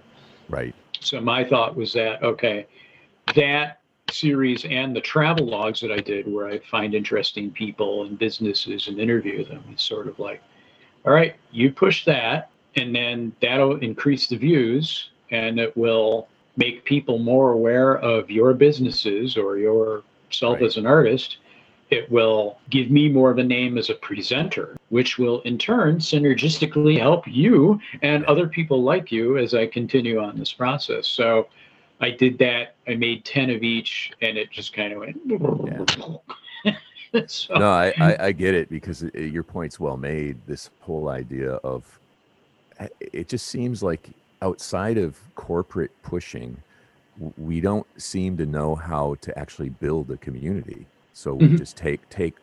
[0.48, 0.74] Right.
[1.00, 2.66] So my thought was that okay,
[3.34, 3.80] that
[4.10, 8.88] series and the travel logs that I did, where I find interesting people and businesses
[8.88, 10.42] and interview them, it's sort of like,
[11.04, 16.84] all right, you push that, and then that'll increase the views, and it will make
[16.84, 20.62] people more aware of your businesses or yourself Right.
[20.62, 21.38] as an artist.
[21.90, 25.96] It will give me more of a name as a presenter, which will in turn
[25.98, 31.08] synergistically help you and other people like you as I continue on this process.
[31.08, 31.48] So
[32.00, 32.76] I did that.
[32.86, 35.18] I made 10 of each, and it just kind of went.
[37.30, 40.38] so, No, I, I, I get it because it, your point's well made.
[40.46, 41.98] This whole idea of
[43.00, 44.10] it just seems like
[44.42, 46.62] outside of corporate pushing,
[47.36, 50.86] we don't seem to know how to actually build a community.
[51.12, 51.58] So we Mhm.
[51.58, 52.38] just take take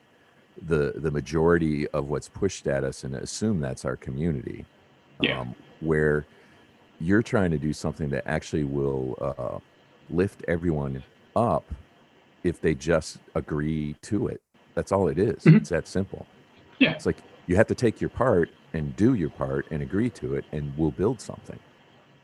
[0.61, 4.65] the the majority of what's pushed at us and assume that's our community.
[5.21, 5.39] Yeah.
[5.39, 6.27] Um, where
[6.99, 9.59] you're trying to do something that actually will uh,
[10.09, 11.03] lift everyone
[11.35, 11.73] up
[12.43, 14.41] if they just agree to it.
[14.75, 15.43] That's all it is.
[15.43, 15.57] Mhm.
[15.57, 16.25] It's that simple.
[16.79, 16.91] Yeah.
[16.91, 20.35] It's like you have to take your part and do your part and agree to
[20.35, 21.59] it, and we'll build something.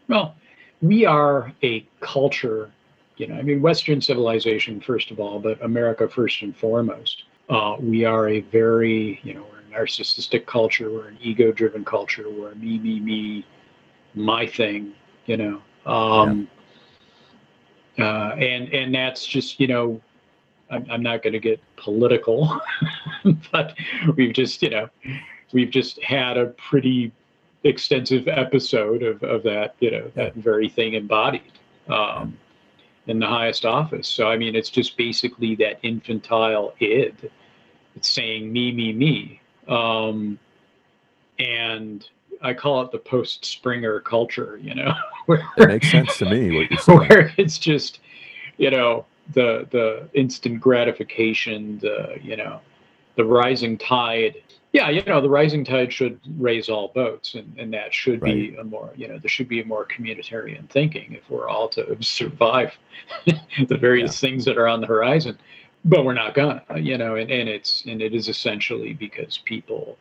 [0.08, 0.36] well,
[0.82, 2.70] we are a culture,
[3.18, 7.24] you know, I mean, Western civilization, first of all, but America first and foremost.
[7.50, 10.92] Uh, we are a very, you know, we're a narcissistic culture.
[10.92, 12.30] We're an ego driven culture.
[12.30, 13.46] We're a me, me, me,
[14.14, 14.94] my thing,
[15.26, 15.62] you know.
[15.86, 16.50] Um,
[17.98, 20.02] uh, and, and that's just, you know,
[20.70, 22.60] I'm, I'm not going to get political,
[23.52, 23.76] but
[24.16, 24.90] we've just, you know,
[25.54, 27.12] we've just had a pretty
[27.64, 31.52] extensive episode of, of that, you know, that very thing embodied
[31.88, 32.38] um,
[33.08, 34.08] in the highest office.
[34.08, 37.32] So, I mean, it's just basically that infantile id.
[37.96, 39.42] It's saying me, me, me.
[39.68, 40.40] Um,
[41.40, 42.08] and
[42.42, 44.94] I call it the post Springer culture, you know,
[45.28, 47.00] where, It makes sense to me what you're saying.
[47.00, 48.00] where it's just,
[48.58, 52.60] you know, the the instant gratification, the you know,
[53.16, 54.36] the rising tide.
[54.74, 58.56] Yeah, you know, the rising tide should raise all boats, and, and that should be
[58.56, 61.96] a more, you know, there should be a more communitarian thinking if we're all to
[62.04, 62.74] survive
[63.68, 65.38] the various things that are on the horizon.
[65.86, 69.98] But we're not gonna, you know, and, and it's and it is essentially because people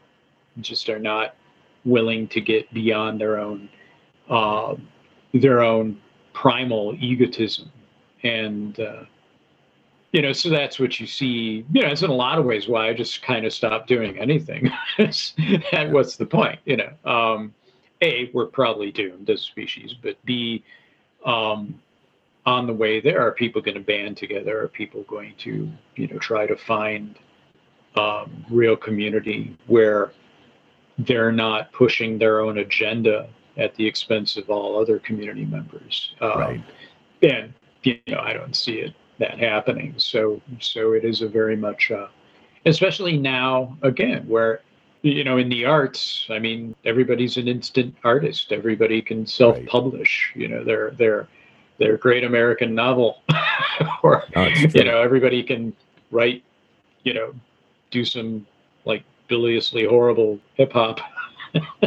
[0.61, 1.35] just are not
[1.85, 3.68] willing to get beyond their own
[4.31, 4.77] uh,
[5.35, 6.01] their own
[6.33, 7.70] primal egotism.
[8.23, 9.05] And uh,
[10.13, 11.65] you know, so that's what you see.
[11.73, 14.19] You know, it's in a lot of ways why I just kind of stopped doing
[14.19, 14.71] anything.
[14.99, 16.59] and what's the point?
[16.67, 17.55] You know, um,
[18.03, 20.63] a we're probably doomed as species, but b
[21.25, 21.81] um,
[22.45, 24.61] on the way there, are people going to band together?
[24.63, 27.17] Are people going to, you know, try to find
[27.97, 30.13] um, real community where
[30.99, 36.15] they're not pushing their own agenda at the expense of all other community members?
[36.21, 36.65] Um, Right.
[37.23, 37.55] And
[37.85, 39.95] you know, I don't see it that happening.
[39.99, 42.09] So, so it is a very much, uh,
[42.67, 44.61] especially now again, where
[45.03, 48.53] you know, in the arts, I mean, everybody's an instant artist.
[48.53, 50.33] Everybody can self-publish.
[50.37, 51.27] You know, their their
[51.79, 53.21] their great American novel,
[54.05, 55.73] or No, you know, everybody can
[56.13, 56.45] write.
[57.03, 57.35] You know,
[57.91, 58.47] do some
[58.85, 61.01] like biliously horrible hip hop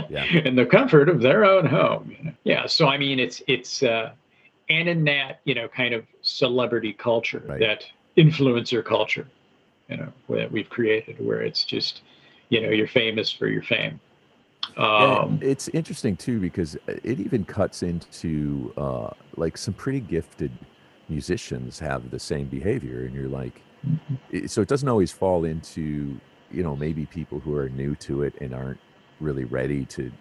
[0.09, 0.26] Yeah.
[0.43, 2.13] in the comfort of their own home.
[2.17, 2.32] you know.
[2.43, 2.65] Yeah.
[2.65, 4.11] So I mean, it's it's uh,
[4.70, 7.59] and in that you know kind of celebrity culture, Right.
[7.59, 7.86] that
[8.18, 9.28] influencer culture,
[9.89, 12.01] you know, that we've created, where it's just
[12.49, 13.99] you know you're famous for your fame.
[14.78, 20.51] Um, it's interesting too because it even cuts into uh, like some pretty gifted
[21.07, 23.61] musicians have the same behavior, and you're like,
[24.32, 26.20] it- so it doesn't always fall into
[26.51, 28.80] you know maybe people who are new to it and aren't
[29.20, 30.11] really ready to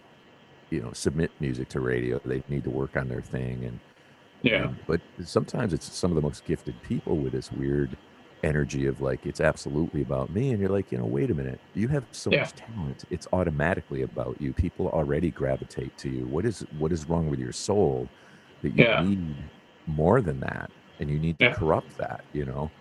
[0.71, 2.21] you know submit music to radio.
[2.25, 3.81] They need to work on their thing, and
[4.45, 4.75] yeah.
[4.87, 7.97] but sometimes it's some of the most gifted people with this weird
[8.45, 11.61] energy of like it's absolutely about me and you're like you know wait a minute
[11.75, 12.37] you have so Yeah.
[12.37, 17.07] much talent it's automatically about you people already gravitate to you what is what is
[17.09, 18.13] wrong with your soul
[18.63, 18.99] that you Yeah.
[18.99, 19.51] need
[19.87, 20.71] more than that
[21.01, 21.55] and you need to Yeah.
[21.55, 22.73] corrupt that you know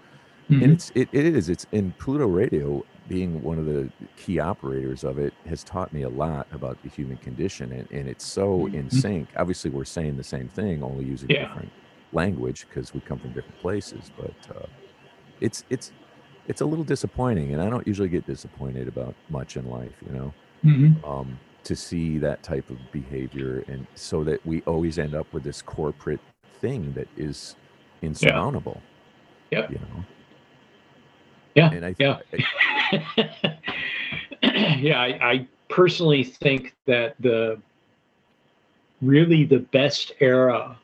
[0.49, 0.61] Mhm.
[0.61, 5.03] and it's it, it is it's in pluto radio being one of the key operators
[5.03, 8.67] of it has taught me a lot about the human condition and, and it's so
[8.67, 8.91] in Mhm.
[8.93, 11.45] sync obviously we're saying the same thing only using Yeah.
[11.47, 11.71] different
[12.13, 14.67] language because we come from different places but uh,
[15.41, 15.91] it's it's
[16.47, 20.13] it's a little disappointing and i don't usually get disappointed about much in life you
[20.13, 20.33] know
[20.63, 21.03] Mhm.
[21.07, 25.43] um, to see that type of behavior and so that we always end up with
[25.43, 26.19] this corporate
[26.61, 27.55] thing that is
[28.01, 28.81] insurmountable
[29.51, 29.71] Yep.
[29.71, 30.05] you know
[31.55, 31.69] Yeah.
[31.71, 32.19] and i Yeah.
[34.43, 37.59] yeah, I, I personally think that the
[39.01, 40.77] really the best era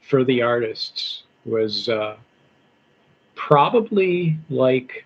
[0.00, 2.16] for the artists was uh,
[3.34, 5.04] probably like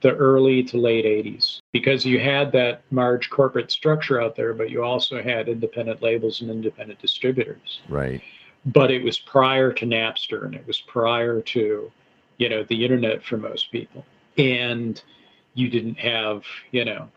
[0.00, 4.70] the early to late 80s because you had that large corporate structure out there, but
[4.70, 8.22] you also had independent labels and independent distributors right
[8.66, 11.90] but it was prior to Napster and it was prior to,
[12.38, 14.04] you know, the internet for most people.
[14.36, 15.02] And
[15.54, 17.08] you didn't have, you know,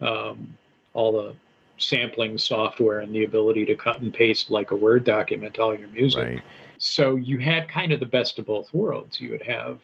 [0.00, 0.56] um,
[0.94, 1.34] all the
[1.78, 5.88] sampling software and the ability to cut and paste like a Word document all your
[5.88, 6.22] music.
[6.24, 6.42] right
[6.78, 9.20] So you had kind of the best of both worlds.
[9.20, 9.80] You would have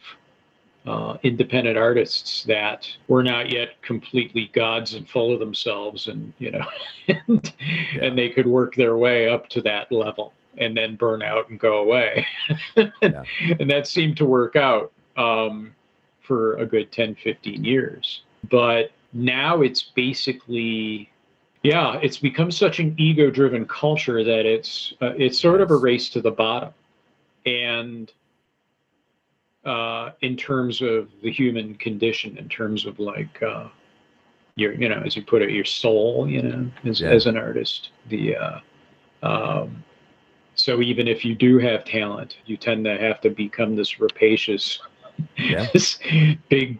[0.85, 6.51] uh, independent artists that were not yet completely gods and full of themselves, and you
[6.51, 6.65] know,
[7.07, 8.03] and, Yeah.
[8.05, 11.59] and they could work their way up to that level and then burn out and
[11.59, 12.25] go away.
[13.01, 13.23] Yeah.
[13.59, 15.73] And that seemed to work out um,
[16.27, 18.21] for a good 10, 15 years.
[18.49, 21.09] But now it's basically
[21.63, 26.09] yeah, it's become such an ego-driven culture that it's uh, it's sort of a race
[26.09, 26.71] to the bottom,
[27.45, 28.11] and
[29.65, 33.67] uh, in terms of the human condition, in terms of like uh,
[34.55, 37.09] your you know as you put it, your soul, you know, as Yeah.
[37.09, 38.59] as an artist, the uh,
[39.23, 39.83] um,
[40.55, 44.79] so even if you do have talent, you tend to have to become this rapacious,
[45.37, 45.67] Yeah.
[45.73, 45.99] this
[46.49, 46.79] big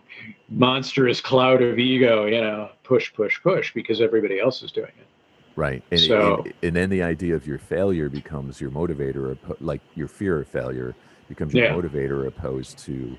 [0.50, 5.08] monstrous cloud of ego, you know, push, push, push, because everybody else is doing it.
[5.56, 9.58] right and, So- and, and then the idea of your failure becomes your motivator oppo-
[9.60, 10.96] like your fear of failure
[11.28, 11.74] becomes your Yeah.
[11.74, 13.18] motivator opposed to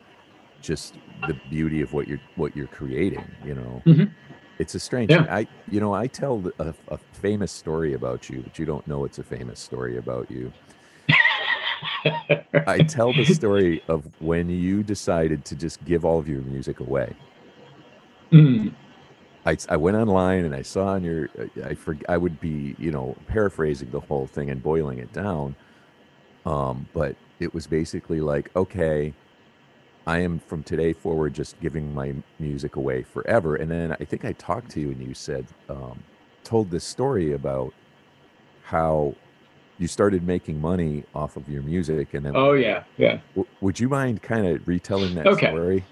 [0.62, 0.95] just
[1.27, 4.11] the beauty of what you're what you're creating you know Mhm.
[4.59, 5.27] it's a strange Yeah.
[5.31, 9.05] i you know i tell a, a famous story about you but you don't know
[9.05, 10.53] it's a famous story about you
[12.66, 16.81] I tell the story of when you decided to just give all of your music
[16.81, 17.14] away.
[18.33, 18.74] Mm,
[19.47, 21.29] I, I went online and I saw on your
[21.64, 25.57] I for, I would be you know paraphrasing the whole thing and boiling it down,
[26.47, 29.14] um, but it was basically like okay,
[30.07, 33.57] I am from today forward just giving my music away forever.
[33.57, 36.03] And then I think I talked to you and you said um,
[36.45, 37.74] told this story about
[38.64, 39.14] how
[39.79, 43.18] you started making money off of your music and then oh yeah, yeah.
[43.35, 45.49] W- would you mind kind of retelling that Okay.
[45.49, 45.85] story?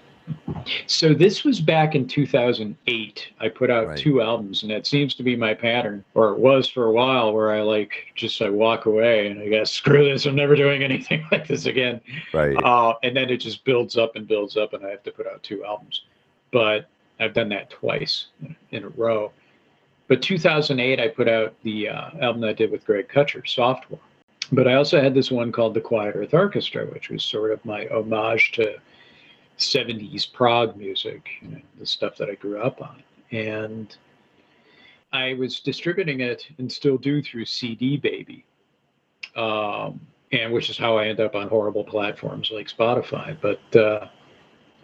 [0.87, 3.27] So this was back in 2008.
[3.39, 3.97] I put out Right.
[3.97, 7.31] two albums, and that seems to be my pattern, or it was for a while,
[7.33, 10.83] where I like just I walk away and I guess screw this, I'm never doing
[10.83, 12.01] anything like this again.
[12.33, 12.61] Right.
[12.61, 15.27] Uh, and then it just builds up and builds up, and I have to put
[15.27, 16.01] out two albums.
[16.51, 16.89] But
[17.21, 18.27] I've done that twice
[18.71, 19.31] in a row.
[20.07, 23.99] But 2008, I put out the uh, album I did with Greg Kutcher, Software.
[24.51, 27.63] But I also had this one called the Quiet Earth Orchestra, which was sort of
[27.65, 28.77] my homage to
[29.57, 33.03] 70s prog music, you know, the stuff that I grew up on.
[33.31, 33.95] And
[35.11, 38.45] I was distributing it and still do through CD Baby,
[39.35, 39.99] um,
[40.31, 43.35] and which is how I end up on horrible platforms like Spotify.
[43.41, 44.07] But uh,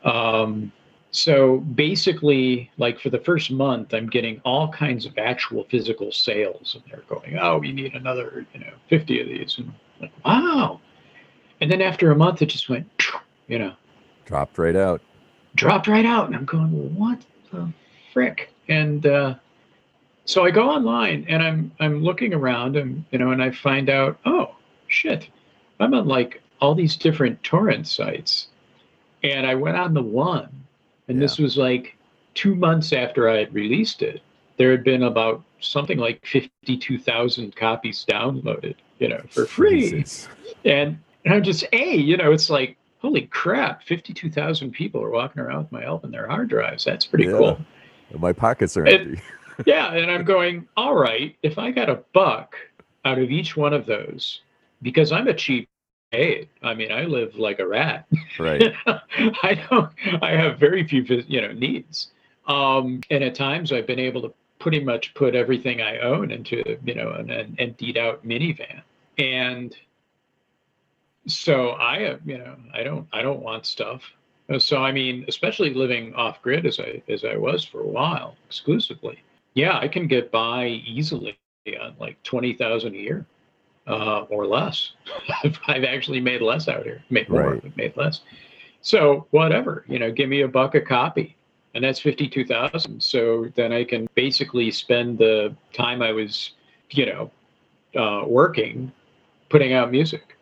[0.04, 0.72] um,
[1.14, 6.76] so basically, like for the first month, I'm getting all kinds of actual physical sales,
[6.76, 10.26] and they're going, "Oh, we need another, you know, 50 of these," and I'm like,
[10.26, 10.82] wow.
[11.62, 12.88] And then after a month, it just went,
[13.48, 13.74] you know,
[14.26, 15.02] Dropped right out.
[15.56, 17.72] dropped right out and i'm going what the
[18.12, 18.50] frick?
[18.70, 19.36] And uh,
[20.26, 23.90] so i go online and i'm i'm looking around and you know and i find
[23.90, 24.56] out oh
[24.88, 25.28] shit.
[25.80, 28.48] I'm on like all these different torrent sites.
[29.24, 30.50] And i went on the one
[31.08, 31.96] and this was like
[32.34, 34.22] two months after i had released it
[34.58, 40.28] there had been about something like 52000 copies downloaded you know for free Jesus.
[40.66, 45.42] and, and I'm just, A, you know, it's like, holy crap, 52,000 people are walking
[45.42, 46.84] around with my album in their hard drives.
[46.84, 47.38] That's pretty Yeah.
[47.38, 47.60] cool.
[48.20, 49.22] My pockets are empty.
[49.66, 49.94] Yeah.
[49.94, 52.56] And I'm going, all right, if I got a buck
[53.06, 54.42] out of each one of those,
[54.82, 55.70] because I'm a cheap
[56.14, 56.50] aid.
[56.62, 58.08] I mean, I live like a rat.
[58.40, 58.74] Right.
[58.86, 59.92] I don't,
[60.22, 62.12] I have very few, you know, needs.
[62.48, 66.78] Um, and at times I've been able to pretty much put everything I own into,
[66.86, 68.82] you know, an, an emptied out minivan.
[69.18, 69.76] And
[71.28, 74.02] so I, you know, I don't, I don't want stuff.
[74.50, 77.88] Uh, So I mean, especially living off grid as I as I was for a
[77.88, 79.24] while exclusively.
[79.54, 81.38] Yeah, I can get by easily
[81.80, 83.26] on like twenty thousand a year,
[83.88, 84.92] uh, or less.
[85.68, 87.04] I've, actually made less out here.
[87.10, 87.62] Made more, Right.
[87.62, 88.22] but made less.
[88.82, 91.36] So whatever, you know, give me a buck a copy,
[91.74, 93.02] and that's fifty-two thousand.
[93.02, 96.52] So then I can basically spend the time I was,
[96.92, 97.32] you know,
[97.96, 98.92] uh, working,
[99.50, 100.38] putting out music.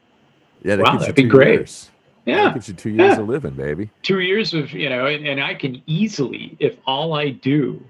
[0.64, 1.54] Yeah, that Wow, that'd be great.
[1.60, 1.90] Years.
[2.26, 3.22] Yeah, That gives you two years Yeah.
[3.22, 3.90] of living, baby.
[4.04, 7.84] two years of you know and, and i can easily if all i do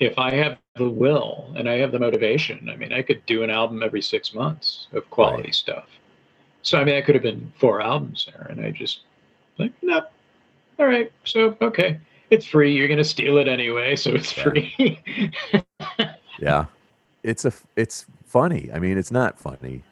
[0.00, 3.42] if i have the will and i have the motivation i mean i could do
[3.42, 5.54] an album every six months of quality Right.
[5.54, 5.88] stuff
[6.62, 9.00] so i mean I could have been four albums there and i just
[9.58, 10.02] like no
[10.78, 11.98] all right so okay
[12.30, 14.42] it's free you're going to steal it anyway so it's Yeah.
[14.44, 15.02] free
[16.38, 16.66] Yeah.
[17.22, 18.70] It's a it's funny.
[18.72, 19.86] I mean, it's not funny.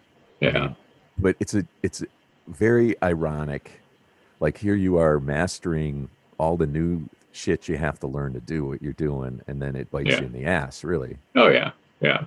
[0.47, 0.77] I yeah mean,
[1.19, 2.03] but it's a it's
[2.49, 3.85] very ironic.
[4.41, 8.65] Like here you are mastering all the new shit you have to learn to do
[8.65, 10.21] what you're doing, and then it bites Yeah.
[10.21, 10.85] you in the ass.
[10.85, 12.25] Really, oh yeah yeah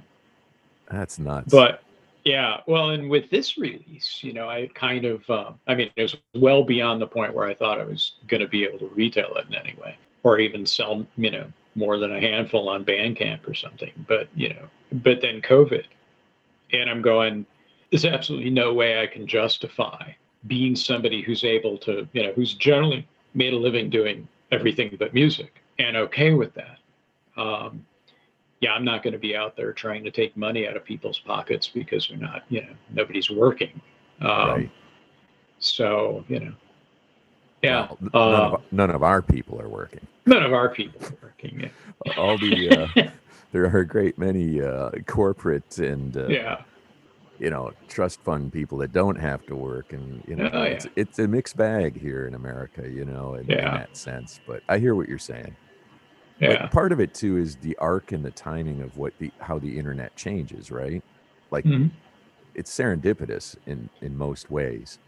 [0.89, 1.51] that's nuts.
[1.51, 1.81] But
[2.23, 6.01] yeah, well, and with this release, you know, I kind of, uh, I mean, it
[6.01, 8.87] was well beyond the point where I thought I was going to be able to
[8.87, 11.45] retail it in any way, or even sell, you know,
[11.75, 13.91] more than a handful on Bandcamp or something.
[14.07, 15.85] But you know, but then COVID,
[16.73, 17.45] and I'm going,
[17.91, 20.11] there's absolutely no way I can justify
[20.47, 25.13] being somebody who's able to, you know, who's generally made a living doing everything but
[25.13, 26.77] music and okay with that.
[27.35, 27.85] Um,
[28.59, 31.19] yeah, I'm not going to be out there trying to take money out of people's
[31.19, 33.79] pockets because we're not, you know, nobody's working.
[34.21, 34.71] Um, right.
[35.59, 36.53] So, you know,
[37.61, 40.05] yeah, Well, n- uh, none, of, none of our people are working.
[40.25, 41.59] none of our people are working.
[42.05, 42.13] Yeah.
[42.17, 43.09] All the uh,
[43.51, 46.61] there are a great many uh, corporate and uh, yeah.
[47.39, 50.83] You know trust fund people that don't have to work, and you know Oh, yeah.
[50.83, 52.89] it's it's a mixed bag here in America.
[52.89, 54.39] You know, in, in that sense.
[54.45, 55.57] But I hear what you're saying.
[56.39, 56.47] Yeah.
[56.47, 59.59] But part of it too is the arc and the timing of what the how
[59.59, 61.03] the internet changes, right?
[61.51, 61.97] Like Mhm.
[62.55, 64.99] it's serendipitous in in most ways,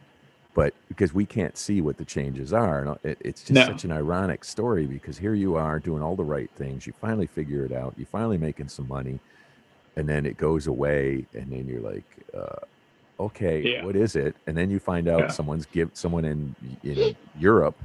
[0.55, 3.65] but because we can't see what the changes are, and it, it's just No.
[3.65, 7.27] such an ironic story because here you are doing all the right things, you finally
[7.27, 9.21] figure it out, you finally making some money,
[9.95, 12.65] and then it goes away, and then you're like, uh,
[13.19, 13.83] okay, Yeah.
[13.85, 14.35] what is it?
[14.47, 15.27] And then you find out Yeah.
[15.27, 17.77] someone's give someone in in Europe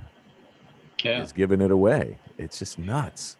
[1.02, 1.22] Yeah.
[1.22, 2.18] is giving it away.
[2.38, 3.36] It's just nuts.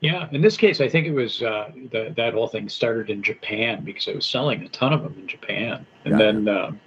[0.00, 0.28] Yeah.
[0.32, 3.82] In this case, I think it was uh, the, that whole thing started in Japan
[3.84, 6.80] because it was selling a ton of them in Japan, and then um,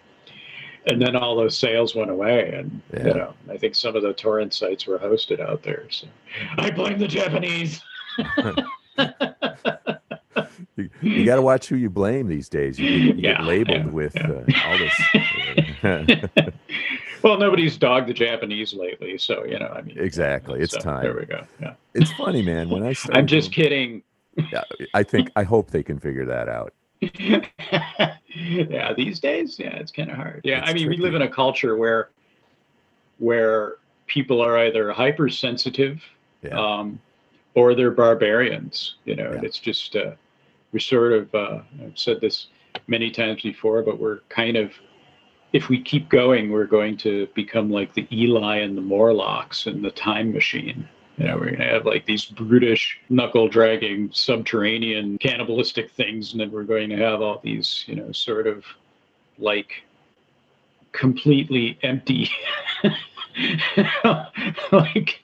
[0.88, 4.14] and then all those sales went away, and you know, I think some of the
[4.14, 5.86] torrent sites were hosted out there.
[5.90, 6.08] So
[6.58, 7.82] I blame the Japanese.
[11.02, 12.78] You, got to watch who you blame these days.
[12.80, 14.32] You, get- you Yeah, get labeled yeah, with yeah.
[15.84, 16.54] Uh, all this.
[17.22, 19.68] Well, nobody's dogged the Japanese lately, so you know.
[19.68, 20.62] I mean, Exactly.
[20.62, 21.04] It's so, time.
[21.04, 21.44] There we go.
[21.62, 21.74] Yeah.
[21.94, 22.70] It's funny, man.
[22.70, 24.04] When I started I'm just kidding.
[24.54, 26.74] yeah, I think I hope they can figure that out.
[27.02, 30.42] yeah, these days, yeah, it's kind of hard.
[30.46, 32.10] Yeah, It's I mean, we live in a culture where
[33.18, 33.76] where
[34.08, 36.02] people are either hypersensitive
[36.42, 36.58] Yeah.
[36.58, 37.00] um,
[37.54, 38.96] or they're barbarians.
[39.04, 39.48] You know, and Yeah.
[39.48, 40.12] it's just uh,
[40.72, 41.34] we're sort of.
[41.34, 42.48] Uh, I've said this
[42.88, 44.72] many times before, but we're kind of.
[45.52, 49.84] If we keep going, we're going to become like the Eloi and the Morlocks and
[49.84, 50.88] the Time Machine.
[51.18, 56.40] You know, we're going to have like these brutish, knuckle dragging, subterranean, cannibalistic things, and
[56.40, 58.64] then we're going to have all these, you know, sort of
[59.40, 59.84] like
[60.92, 62.30] completely empty,
[64.72, 65.20] like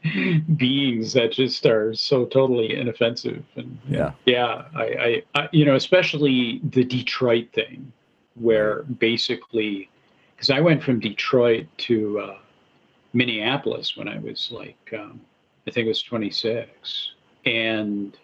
[0.55, 3.43] beings that just are so totally inoffensive.
[3.55, 4.11] And Yeah.
[4.26, 7.91] yeah, I, I, I you know, especially the Detroit thing,
[8.36, 9.89] where basically,
[10.36, 12.38] because I went from Detroit to uh,
[13.13, 15.22] Minneapolis when I was like, um,
[15.68, 17.11] I think it was 26,
[17.45, 18.18] and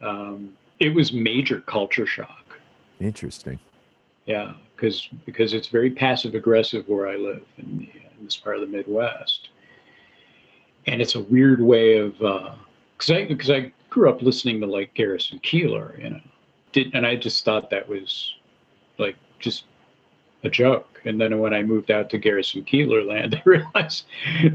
[0.00, 2.58] um, it was major culture shock.
[3.00, 3.58] Interesting.
[4.26, 7.90] Yeah, because because it's very passive aggressive where I live in, the,
[8.24, 9.50] in this part of the Midwest,
[10.86, 12.54] and it's a weird way of uh,
[12.96, 16.20] because I because I grew up listening to like Garrison Keillor, you know,
[16.72, 18.32] did and I just thought that was
[18.98, 19.64] like just
[20.42, 24.06] a joke, and then when I moved out to Garrison Keillor land, I realized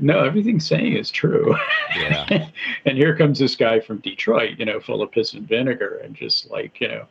[0.01, 1.55] no, everything saying is true.
[1.95, 2.49] Yeah.
[2.86, 6.15] and here comes this guy from Detroit, you know, full of piss and vinegar, and
[6.15, 7.05] just like you know,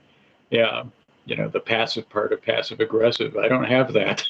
[0.51, 0.83] yeah,
[1.25, 3.37] you know, the passive part of passive aggressive.
[3.37, 4.25] I don't have that.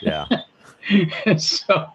[0.00, 0.26] Yeah.
[1.38, 1.86] so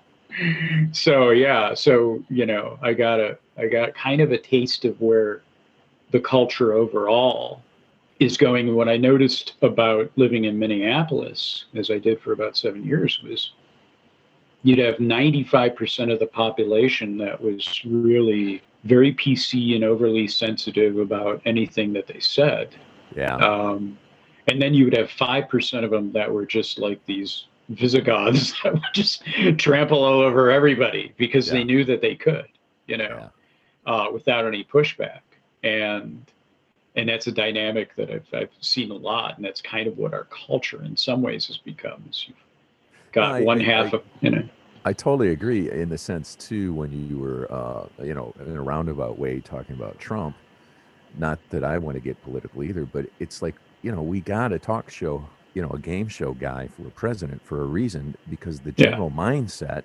[0.92, 5.00] so yeah so you know i got a i got kind of a taste of
[5.00, 5.42] where
[6.12, 7.62] the culture overall
[8.20, 12.58] is going and what i noticed about living in minneapolis as i did for about
[12.58, 13.54] seven years was
[14.66, 21.42] you'd have 95% of the population that was really very pc and overly sensitive about
[21.46, 22.70] anything that they said
[23.16, 23.36] Yeah.
[23.36, 23.98] um,
[24.48, 28.74] and then you would have 5% of them that were just like these Visigoths that
[28.74, 29.24] would just
[29.57, 31.53] trample all over everybody because Yeah.
[31.53, 32.47] they knew that they could,
[32.88, 33.30] you know,
[33.86, 35.20] uh, without any pushback.
[35.64, 36.26] And
[36.95, 39.36] and that's a dynamic that I've, I've seen a lot.
[39.38, 42.03] And that's kind of what our culture in some ways has become.
[42.09, 42.38] Is you've
[43.11, 44.49] got I- one I- half I- of, you know,
[44.86, 48.61] I totally agree in the sense too when you were uh, you know in a
[48.61, 50.36] roundabout way talking about Trump.
[51.18, 54.51] Not that I want to get political either, but it's like you know we got
[54.51, 58.60] a talk show, you know, a game show guy for president for a reason because
[58.62, 58.86] the Yeah.
[58.91, 59.84] general mindset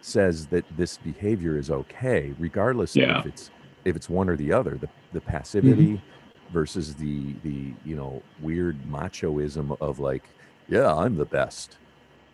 [0.00, 3.20] says that this behavior is okay, regardless Yeah.
[3.20, 3.50] if it's
[3.84, 4.76] if it's one or the other.
[4.76, 6.52] The the passivity Mm-hmm.
[6.52, 10.22] versus the the you know weird machoism of like,
[10.68, 11.78] yeah, I'm the best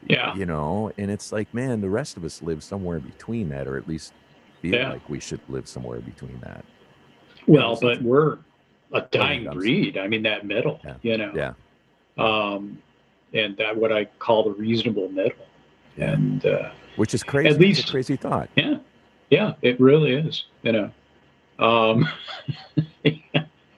[0.06, 0.32] yeah.
[0.36, 3.76] you know and it's like man the rest of us live somewhere between that or
[3.76, 4.12] at least
[4.62, 4.92] feel Yeah.
[4.92, 6.64] like we should live somewhere between that
[7.48, 8.38] Well, but we're
[8.92, 9.98] a dying breed.
[9.98, 10.94] I mean, that middle, Yeah.
[11.02, 11.32] you know.
[11.34, 11.52] yeah
[12.18, 12.78] um,
[13.32, 15.46] and that what I call the reasonable middle.
[15.96, 18.76] And uh, which is crazy it's least- a crazy thought yeah,
[19.30, 20.44] yeah, it really is.
[20.62, 20.90] You know,
[21.58, 22.08] um,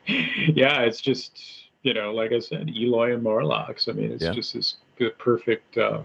[0.06, 1.40] yeah, it's just
[1.82, 3.88] you know, like I said, Eloi and Morlocks.
[3.88, 4.32] I mean, it's Yeah.
[4.32, 4.76] just this
[5.18, 6.00] perfect, uh,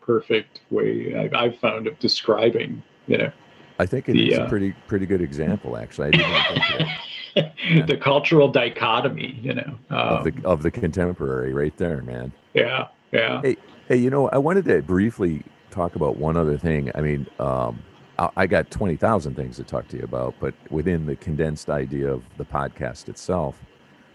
[0.00, 2.82] perfect way I, I've found of describing.
[3.06, 3.32] You know,
[3.78, 6.12] i think it is The, a uh, pretty pretty good example actually
[7.36, 9.38] i didn't think of, it, the cultural dichotomy.
[9.42, 13.56] You know, of um, the of the contemporary right there man yeah, yeah, Hey,
[13.88, 16.90] hey, you know, I wanted to briefly talk about one other thing.
[16.94, 17.82] I mean, um,
[18.18, 22.08] I, I got 20,000 things to talk to you about, but within the condensed idea
[22.12, 23.60] of the podcast itself,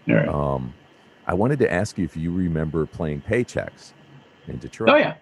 [0.08, 0.26] right.
[0.26, 0.72] um,
[1.26, 3.92] I wanted to ask you if you remember playing Paychecks
[4.48, 4.88] in Detroit.
[4.88, 5.14] oh yeah,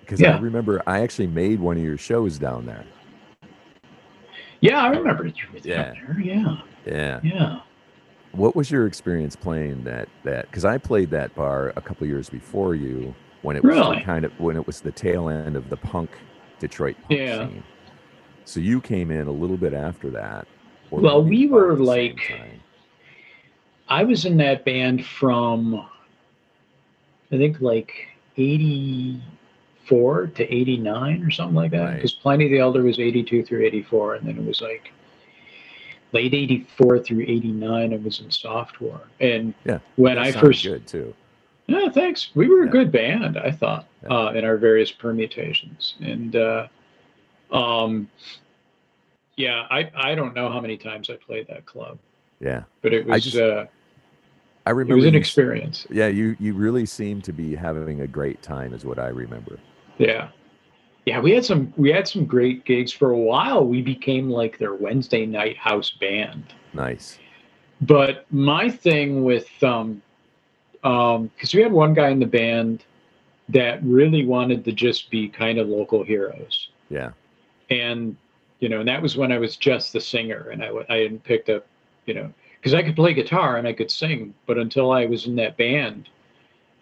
[0.00, 2.84] Because I remember I actually made one of your shows down there.
[4.60, 4.82] yeah.
[4.82, 5.92] I remember you were Yeah.
[5.94, 6.20] there.
[6.22, 7.20] Yeah, Yeah.
[7.22, 7.60] yeah.
[8.32, 12.28] What was your experience playing that that because I played that bar a couple years
[12.28, 14.00] before you when it was the Really?
[14.02, 16.10] kind of when it was the tail end of the punk
[16.58, 17.46] Detroit punk Yeah.
[17.48, 17.62] scene.
[18.44, 20.46] So you came in a little bit after that.
[20.90, 22.40] Well, we were like-
[23.88, 25.76] I was in that band from
[27.32, 27.92] I think like
[28.36, 31.82] 84 to 89 or something like that.
[31.84, 31.94] Right.
[31.96, 34.92] Because Pliny the Elder was 82 through 84, and then it was like
[36.14, 39.00] late 84 through 89 I was in software.
[39.20, 41.12] And Yeah, when I first good too.
[41.66, 42.30] Yeah, thanks.
[42.34, 44.08] We were a good band, I thought, Yeah.
[44.16, 45.96] uh, in our various permutations.
[46.00, 46.68] And uh,
[47.50, 48.08] um,
[49.36, 51.98] yeah, I, I don't know how many times I played that club,
[52.40, 53.64] Yeah, but it I was just uh,
[54.66, 55.86] I remember it was an you- experience.
[55.90, 59.58] Yeah, you you really seemed to be having a great time, is what I remember.
[59.98, 60.28] Yeah,
[61.06, 63.66] yeah, we had some we had some great gigs for a while.
[63.66, 66.44] We became like their Wednesday night house band.
[66.72, 67.18] Nice.
[67.80, 70.02] But my thing with um
[70.82, 72.84] um because we had one guy in the band
[73.48, 76.68] that really wanted to just be kind of local heroes.
[76.90, 77.10] Yeah.
[77.70, 78.16] and
[78.60, 81.24] you know and that was when i was just the singer and I I hadn't
[81.24, 81.66] picked up
[82.06, 85.26] you know because i could play guitar and i could sing but until i was
[85.26, 86.08] in that band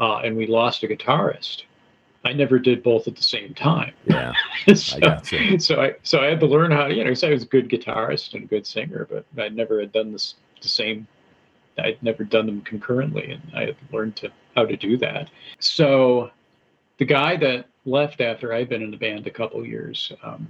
[0.01, 1.63] uh, and we lost a guitarist
[2.25, 4.33] i never did both at the same time Yeah.
[4.75, 5.59] so, gotcha.
[5.61, 7.47] so i so i had to learn how to you know 'cause i was a
[7.47, 11.07] good guitarist and a good singer but i never had done this the same
[11.79, 16.31] i'd never done them concurrently and i had learned to how to do that so
[16.99, 20.47] the guy that left after I'd been in the band a couple years, um,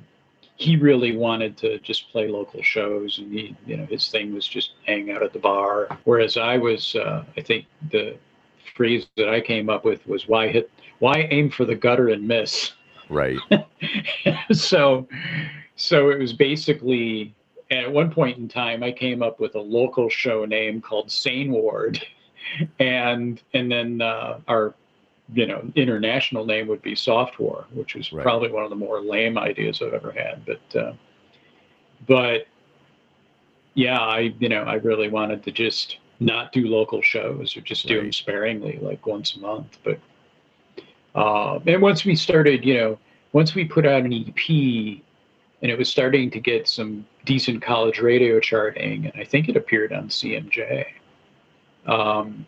[0.57, 4.47] he really wanted to just play local shows, and he, you know, his thing was
[4.47, 5.99] just hang out at the bar.
[6.05, 8.17] Whereas I was, uh, I think the
[8.77, 10.71] phrase that I came up with was why hit,
[11.03, 12.75] why aim for the gutter and miss.
[13.09, 13.37] Right.
[14.53, 15.09] so,
[15.75, 17.35] so it was basically
[17.73, 21.51] at one point in time I came up with a local show name called Sane
[21.51, 22.01] Ward,
[22.79, 24.75] and and then uh, our
[25.35, 28.23] you know international name would be Soft War, which was Right.
[28.23, 30.47] probably one of the more lame ideas I've ever had.
[30.47, 30.93] But uh,
[32.07, 32.47] but
[33.75, 37.89] yeah, I you know I really wanted to just not do local shows or just
[37.89, 39.79] do them sparingly, like once a month.
[39.83, 39.99] But
[41.15, 42.99] uh, and once we started, you know,
[43.33, 44.49] once we put out an EP,
[45.63, 49.57] and it was starting to get some decent college radio charting, and I think it
[49.57, 50.87] appeared on CMJ.
[51.87, 52.47] Um,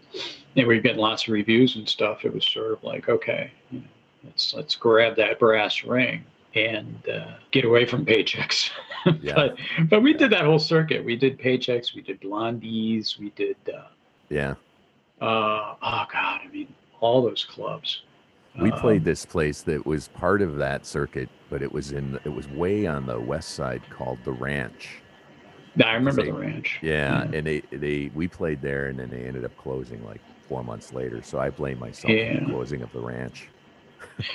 [0.56, 2.24] and we were getting lots of reviews and stuff.
[2.24, 3.84] It was sort of like, okay, you know,
[4.24, 6.24] let's let's grab that brass ring
[6.54, 8.70] and uh, get away from paychecks.
[9.20, 9.34] Yeah.
[9.34, 9.56] but
[9.90, 11.04] but we did that whole circuit.
[11.04, 11.94] We did paychecks.
[11.94, 13.18] We did blondies.
[13.18, 13.56] We did.
[13.68, 13.82] Uh,
[14.30, 14.54] Yeah.
[15.20, 18.00] uh, oh God, I mean, all those clubs.
[18.60, 22.18] We Um, played this place that was part of that circuit, but it was in
[22.24, 25.00] it was way on the west side called the Ranch.
[25.84, 26.78] I remember They- the ranch.
[26.82, 30.62] Yeah, and they they we played there, and then they ended up closing like four
[30.62, 31.20] months later.
[31.22, 33.48] So I blame myself for the closing of the ranch.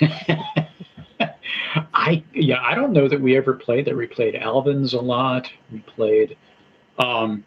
[1.94, 3.96] I yeah, I don't know that we ever played that.
[3.96, 5.50] We played Alvin's a lot.
[5.72, 6.36] We played
[6.98, 7.44] um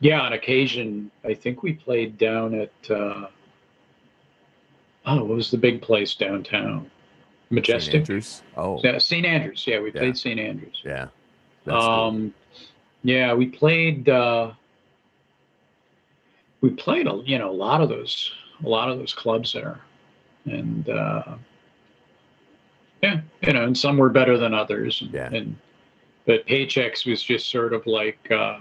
[0.00, 3.26] yeah, on occasion I think we played down at uh
[5.06, 6.82] oh, what was the big place downtown?
[6.82, 7.52] St.
[7.52, 7.94] Majestic.
[7.96, 8.42] Andrews.
[8.56, 9.26] Oh, Yeah, St.
[9.26, 9.64] Andrews.
[9.66, 10.00] Yeah, we Yeah.
[10.00, 10.38] played St.
[10.38, 10.80] Andrews.
[10.84, 11.08] yeah.
[11.64, 11.94] That's cool.
[11.94, 12.34] um
[13.02, 14.52] yeah, we played uh
[16.60, 18.32] we played a you know a lot of those
[18.64, 19.80] a lot of those clubs there.
[20.46, 21.34] And uh
[23.02, 25.00] yeah, you know, and some were better than others.
[25.02, 25.30] And, Yeah.
[25.32, 25.56] and
[26.26, 28.58] but paychecks was just sort of like uh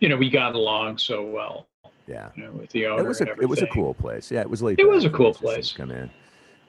[0.00, 1.66] you know, we got along so well,
[2.06, 2.30] yeah.
[2.36, 2.84] you know, with the.
[2.84, 4.30] It was a it was a cool place.
[4.30, 4.78] Yeah, it was late.
[4.78, 5.72] It was a cool place.
[5.72, 6.10] Come in.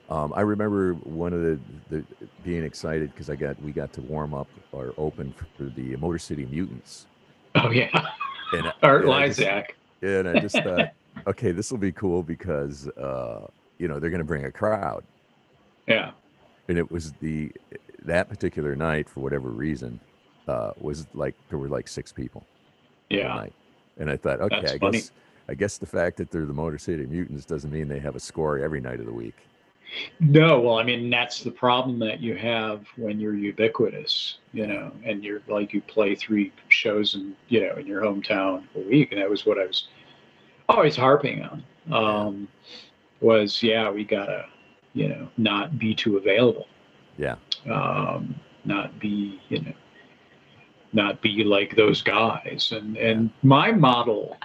[0.08, 1.58] Um, I remember one of the,
[1.90, 2.04] the
[2.44, 6.18] being excited because I got we got to warm up or open for the Motor
[6.18, 7.06] City Mutants.
[7.56, 7.88] Oh yeah.
[8.52, 9.70] And Art and Lysak.
[10.00, 10.92] Yeah, and I just thought,
[11.26, 13.46] okay, this will be cool because uh,
[13.78, 15.02] you know they're going to bring a crowd,
[15.88, 16.12] Yeah.
[16.68, 17.50] and it was the
[18.04, 19.98] that particular night for whatever reason
[20.46, 22.44] uh, was like there were like six people.
[23.10, 23.46] Yeah.
[23.98, 24.98] and I thought, okay, That's I funny.
[24.98, 25.10] guess
[25.48, 28.20] I guess the fact that they're the Motor City Mutants doesn't mean they have a
[28.20, 29.36] score every night of the week.
[30.18, 34.90] No, well, I mean that's the problem that you have when you're ubiquitous, you know,
[35.04, 39.12] and you're like you play three shows in you know in your hometown a week,
[39.12, 39.88] and that was what I was
[40.68, 41.64] always harping on.
[41.92, 42.48] Um,
[43.20, 44.46] was yeah, we gotta
[44.92, 46.66] you know not be too available,
[47.16, 47.36] Yeah,
[47.70, 49.72] um, not be you know
[50.92, 54.36] not be like those guys, and and my model,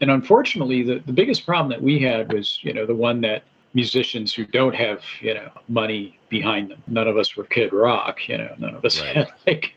[0.00, 3.42] and unfortunately the the biggest problem that we had was you know the one that
[3.74, 8.26] musicians who don't have you know money behind them none of us were kid rock
[8.28, 9.16] you know none of us Right.
[9.16, 9.72] had like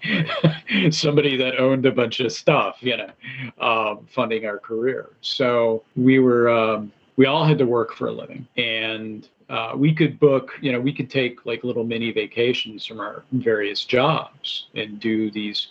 [0.94, 3.12] somebody that owned a bunch of stuff you know
[3.60, 8.12] um, funding our career so we were um, we all had to work for a
[8.12, 12.86] living and uh, we could book you know we could take like little mini vacations
[12.86, 15.70] from our various jobs and do these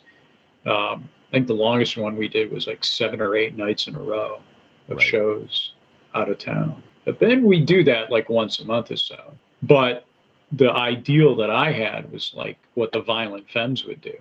[0.67, 3.95] um, i think the longest one we did was like seven or eight nights in
[3.95, 4.41] a row
[4.89, 5.07] of Right.
[5.07, 5.73] shows
[6.15, 6.83] out of town.
[7.05, 9.35] But then we do that like once a month or so.
[9.63, 10.07] But
[10.53, 14.15] the ideal that i had was like what the violent femmes would do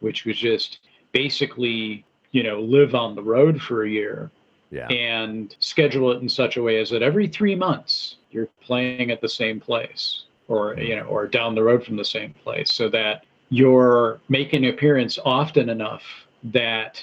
[0.00, 0.78] which was just
[1.12, 4.30] basically you know live on the road for a year
[4.70, 9.10] yeah, and schedule it in such a way as that every three months you're playing
[9.10, 10.82] at the same place or mm-hmm.
[10.82, 14.70] you know or down the road from the same place so that you're making an
[14.70, 16.02] appearance often enough
[16.44, 17.02] that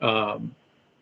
[0.00, 0.54] um,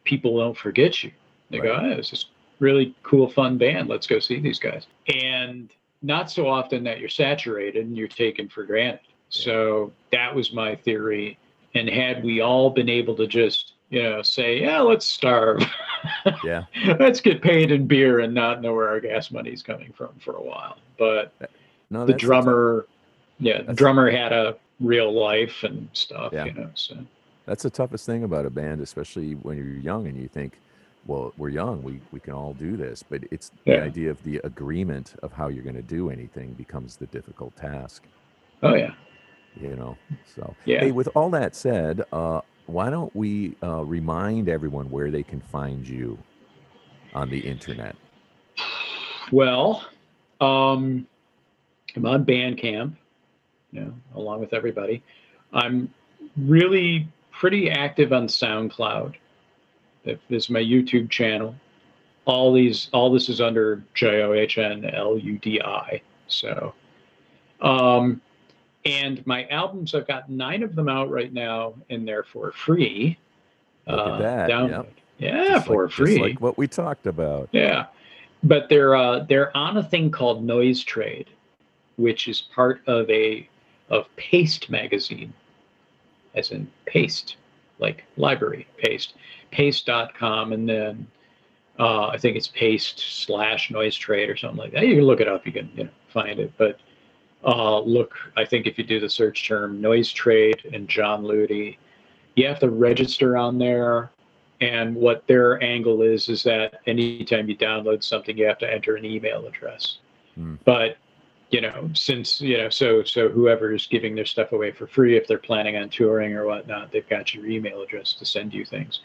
[0.04, 1.10] people don't forget you
[1.50, 1.92] they go Right.
[1.94, 2.26] oh, it's this
[2.58, 5.70] really cool fun band let's go see these guys and
[6.02, 9.00] not so often that you're saturated and you're taken for granted.
[9.28, 11.38] So that was my theory.
[11.74, 15.62] And had we all been able to just, you know, say, yeah, let's starve,
[16.42, 16.64] Yeah.
[16.98, 20.36] let's get paid in beer and not know where our gas money's coming from for
[20.36, 20.78] a while.
[20.98, 21.32] But
[21.90, 22.86] No, the drummer,
[23.38, 26.46] yeah, the drummer had a real life and stuff, Yeah.
[26.46, 26.70] you know.
[26.74, 26.96] So
[27.50, 30.60] That's the toughest thing about a band, especially when you're young and you think,
[31.04, 33.02] well, we're young, we, we can all do this.
[33.02, 36.94] But it's the idea of the agreement of how you're going to do anything becomes
[36.94, 38.04] the difficult task,
[38.62, 38.92] oh yeah.
[39.60, 39.96] you know?
[40.32, 40.78] So, Yeah.
[40.78, 45.40] hey, with all that said, uh, why don't we uh, remind everyone where they can
[45.40, 46.18] find you
[47.14, 47.96] on the internet?
[49.32, 49.84] Well,
[50.40, 51.04] um,
[51.96, 52.94] I'm on Bandcamp,
[53.72, 55.02] you know, along with everybody.
[55.52, 55.92] I'm
[56.36, 57.08] really
[57.40, 59.14] pretty active on SoundCloud.
[60.04, 61.54] This is my YouTube channel.
[62.26, 66.02] All these, all this is under J O H N L U D I.
[66.26, 66.74] So,
[67.62, 68.20] um,
[68.84, 73.18] and my albums, I've got nine of them out right now, and they're for free.
[73.86, 74.70] Look at that, download.
[74.70, 74.94] yep.
[75.18, 76.06] Yeah, Just for like, free.
[76.16, 77.48] Just like what we talked about.
[77.52, 77.86] Yeah,
[78.42, 81.28] but they're uh, they're on a thing called Noise Trade,
[81.96, 83.48] which is part of a
[83.88, 85.32] of Paste magazine,
[86.34, 87.36] as in paste,
[87.78, 89.14] like library paste,
[89.50, 91.06] paste.com, and then
[91.78, 94.86] uh, I think it's paste slash Noise Trade or something like that.
[94.86, 96.78] You can look it up, you can you know find it, but.
[97.42, 101.78] Uh, look, I think if you do the search term noise trade and John Ludi,
[102.36, 104.10] you have to register on there
[104.60, 108.96] and what their angle is is that anytime you download something you have to enter
[108.96, 109.98] an email address
[110.36, 110.54] Hmm.
[110.64, 110.96] but
[111.50, 115.16] you know since you know so so whoever is giving their stuff away for free
[115.16, 118.64] if they're planning on touring or whatnot they've got your email address to send you
[118.64, 119.00] things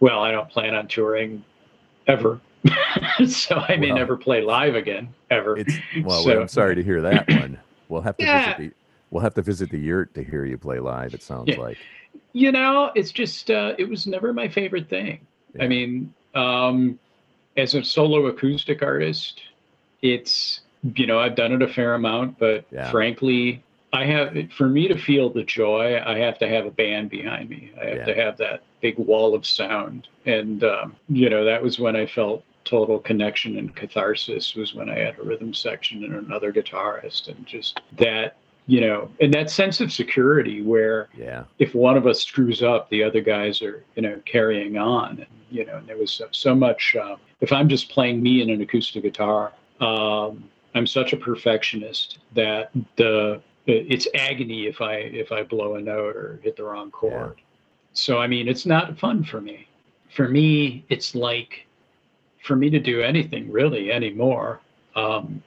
[0.00, 1.44] well i don't plan on touring
[2.06, 2.40] ever
[3.26, 5.74] so i may Well, never play live again ever It's
[6.04, 7.58] well, So- I'm sorry to hear that one.
[7.88, 8.56] We'll have to Yeah.
[8.56, 8.76] visit the
[9.10, 11.12] we'll have to visit the yurt to hear you play live.
[11.14, 11.60] It sounds Yeah.
[11.60, 11.78] like.
[12.32, 15.20] you know it's just uh, it was never my favorite thing
[15.54, 15.64] Yeah.
[15.64, 16.98] i mean um,
[17.56, 19.40] as a solo acoustic artist
[20.02, 20.60] it's
[20.96, 22.90] you know i've done it a fair amount but Yeah.
[22.90, 23.62] frankly
[23.92, 27.48] i have for me to feel the joy i have to have a band behind
[27.48, 28.04] me i have Yeah.
[28.04, 32.06] to have that big wall of sound and um, you know that was when i
[32.06, 37.28] felt total connection and catharsis was when i had a rhythm section and another guitarist
[37.28, 38.36] and just that
[38.66, 41.44] you know and that sense of security where Yeah.
[41.58, 45.18] if one of us screws up, the other guys are, you know, carrying on.
[45.18, 46.96] And, you know, and there was so, so much.
[46.96, 50.44] Uh, if I'm just playing me in an acoustic guitar, um,
[50.74, 56.16] I'm such a perfectionist that the it's agony if I if I blow a note
[56.16, 57.40] or hit the wrong chord.
[57.92, 59.68] So I mean, it's not fun for me.
[60.10, 61.66] For me, it's like
[62.42, 64.60] for me to do anything really anymore.
[64.94, 65.42] Um,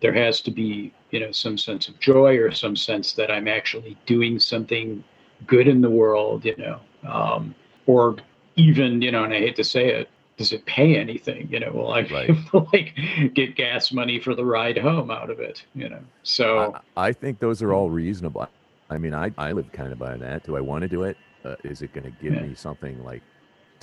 [0.00, 3.48] there has to be you know some sense of joy or some sense that i'm
[3.48, 5.02] actually doing something
[5.46, 7.54] good in the world you know um,
[7.86, 8.16] or
[8.56, 10.08] even you know and i hate to say it
[10.38, 12.30] does it pay anything you know will i Right.
[12.72, 12.94] like
[13.34, 17.12] get gas money for the ride home out of it you know so I, I
[17.12, 18.48] think those are all reasonable.
[18.90, 20.44] I mean, I, I live kind of by that.
[20.44, 21.18] Do I want to do it?
[21.44, 22.40] Uh, is it going to give Yeah.
[22.40, 23.22] me something like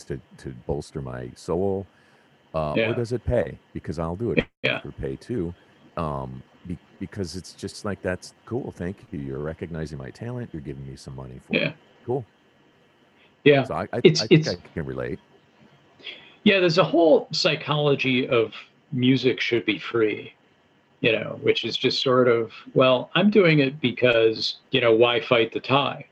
[0.08, 1.86] to, to bolster my soul?
[2.56, 2.90] Uh, Yeah.
[2.90, 3.60] Or does it pay?
[3.74, 4.80] Because I'll do it Yeah.
[4.82, 5.54] for pay too.
[5.98, 8.72] Um, be, because it's just like, that's cool.
[8.72, 9.20] Thank you.
[9.20, 10.50] You're recognizing my talent.
[10.54, 11.68] You're giving me some money for Yeah.
[11.70, 11.76] it.
[12.06, 12.26] Cool.
[13.44, 15.20] yeah So I, I, It's- I think it's- I can relate.
[16.46, 18.54] Yeah, there's a whole psychology of
[18.94, 20.32] music should be free,
[21.02, 25.20] you know, which is just sort of, well, I'm doing it because, you know, why
[25.20, 26.06] fight the tide?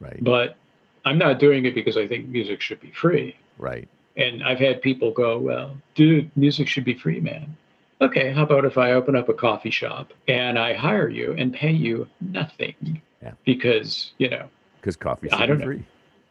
[0.00, 0.22] Right.
[0.22, 0.56] But
[1.04, 3.36] I'm not doing it because I think music should be free.
[3.58, 3.86] right.
[4.16, 7.56] And I've had people go, well, dude, music should be free, man.
[8.02, 11.52] Okay, how about if I open up a coffee shop and I hire you and
[11.54, 13.00] pay you nothing?
[13.22, 13.32] Yeah.
[13.46, 14.48] Because, you know,
[14.80, 15.66] Because coffee I don't be know.
[15.66, 15.84] free.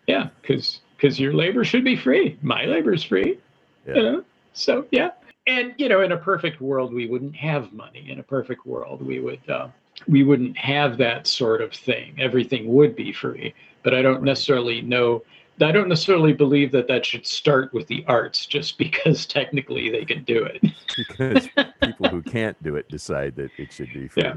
[0.07, 2.37] yeah, because because your labor should be free.
[2.41, 3.39] My labor is free.
[3.87, 3.95] Yeah.
[3.95, 4.23] You know?
[4.53, 5.11] So yeah.
[5.47, 8.05] And you know, in a perfect world, we wouldn't have money.
[8.09, 9.69] In a perfect world, we would uh,
[10.07, 12.15] we wouldn't have that sort of thing.
[12.19, 13.53] Everything would be free.
[13.83, 14.23] But I don't Right.
[14.23, 15.23] necessarily know.
[15.59, 20.05] I don't necessarily believe that that should start with the arts, just because technically they
[20.05, 20.61] can do it.
[20.97, 21.47] Because
[21.81, 24.23] people who can't do it decide that it should be free.
[24.23, 24.35] Yeah.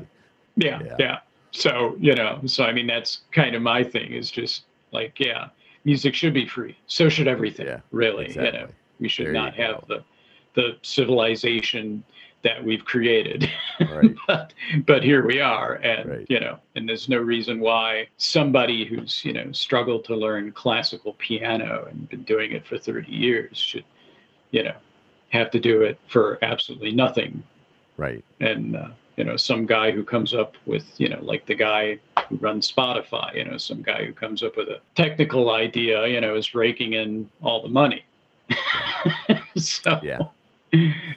[0.57, 0.97] Yeah, Yeah.
[1.01, 1.19] yeah.
[1.51, 5.49] So, you know, so I mean, that's kind of my thing is just like, yeah,
[5.85, 6.77] music should be free.
[6.87, 8.31] So should everything, Yeah, really.
[8.33, 8.69] You know,
[9.01, 9.85] we should There not have go.
[9.89, 10.05] the
[10.55, 12.05] the civilization
[12.43, 13.51] that we've created.
[13.81, 14.15] Right.
[14.29, 14.53] but,
[14.87, 15.75] but here we are.
[15.83, 16.27] And, Right.
[16.29, 21.15] you know, and there's no reason why somebody who's, you know, struggled to learn classical
[21.15, 23.85] piano and been doing it for 30 years should,
[24.53, 24.77] you know,
[25.31, 27.43] have to do it for absolutely nothing
[27.97, 28.25] Right.
[28.41, 31.99] and uh, you know some guy who comes up with you know like the guy
[32.29, 36.21] who runs spotify you know some guy who comes up with a technical idea you
[36.21, 38.05] know is raking in all the money.
[39.57, 40.19] So Yeah.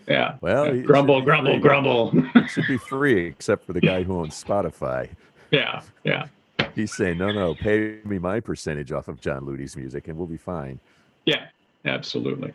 [0.07, 0.35] yeah.
[0.41, 2.11] Well, grumble grumble grumble.
[2.35, 5.09] It should be free, except for the guy who owns Spotify.
[5.51, 6.27] yeah yeah.
[6.75, 10.27] He's saying, no, no, pay me my percentage off of John Ludi's music and we'll
[10.27, 10.79] be fine.
[11.25, 11.47] yeah
[11.85, 12.53] absolutely.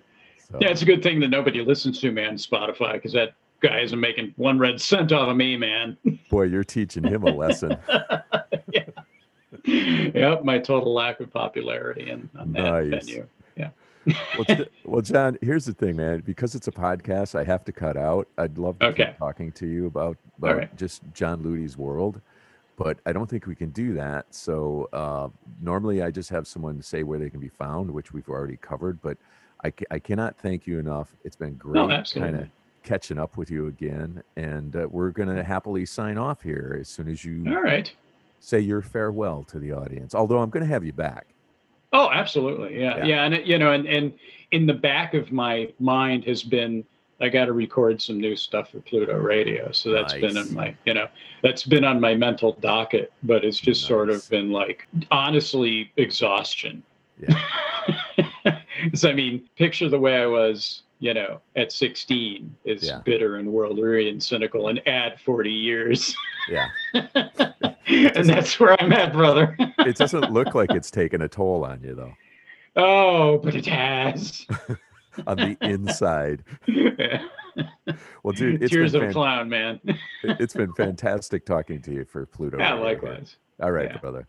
[0.50, 3.32] So, yeah it's a good thing that nobody listens to man spotify because that
[3.62, 5.96] guy isn't making one red cent off of me man
[6.30, 7.76] boy, you're teaching him a lesson.
[9.64, 13.06] yep my total lack of popularity in on that Nice.
[13.06, 13.28] venue
[14.36, 16.22] well, well, John, here's the thing, man.
[16.26, 18.28] Because it's a podcast, I have to cut out.
[18.38, 19.06] I'd love to Okay.
[19.06, 20.76] keep talking to you about, about right.
[20.76, 22.20] just John Ludi's world,
[22.76, 24.26] but I don't think we can do that.
[24.34, 25.28] So uh,
[25.60, 29.00] normally I just have someone say where they can be found, which we've already covered.
[29.00, 29.18] But
[29.64, 31.14] I, I cannot thank you enough.
[31.24, 32.40] It's been great kind absolutely.
[32.40, 32.48] of
[32.82, 34.22] catching up with you again.
[34.36, 37.92] And uh, we're going to happily sign off here as soon as you all right
[38.42, 40.14] say your farewell to the audience.
[40.14, 41.28] Although I'm going to have you back.
[41.92, 42.80] Oh, absolutely.
[42.80, 42.98] Yeah.
[42.98, 43.04] Yeah.
[43.04, 43.24] Yeah.
[43.24, 44.12] And, it, you know, and, and
[44.50, 46.84] in the back of my mind has been,
[47.20, 49.70] I got to record some new stuff for Pluto Radio.
[49.70, 50.48] So that's been Nice.
[50.48, 51.06] on my, you know,
[51.42, 56.82] that's been on my mental docket, but it's just sort of been like, honestly, exhaustion.
[57.18, 58.58] Yeah.
[58.94, 63.00] so, I mean, picture the way I was, you know, at 16 is Yeah.
[63.04, 66.14] bitter and world weary and cynical and add 40 years.
[66.48, 66.68] Yeah.
[66.94, 69.56] and that's where I'm at, brother.
[69.80, 72.12] It doesn't look like it's taken a toll on you, though.
[72.76, 74.46] oh, but it has.
[75.26, 76.44] on the inside.
[78.22, 79.80] Well, dude, it's Tears been of fan- clown, man.
[80.22, 82.58] it's been fantastic talking to you for Pluto.
[82.58, 82.84] yeah, here.
[82.84, 83.36] likewise.
[83.60, 83.98] All right, Yeah.
[83.98, 84.28] brother.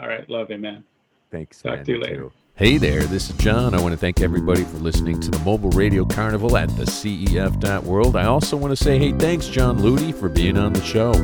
[0.00, 0.84] All right, love you, man.
[1.32, 1.60] Thanks.
[1.60, 1.84] Talk man.
[1.86, 2.16] to you You later.
[2.16, 2.32] too.
[2.56, 3.74] Hey there, this is John.
[3.74, 8.14] I want to thank everybody for listening to the Mobile Radio Carnival at the CEF.world.
[8.14, 11.14] I also want to say, hey, thanks, John Ludi, for being on the show.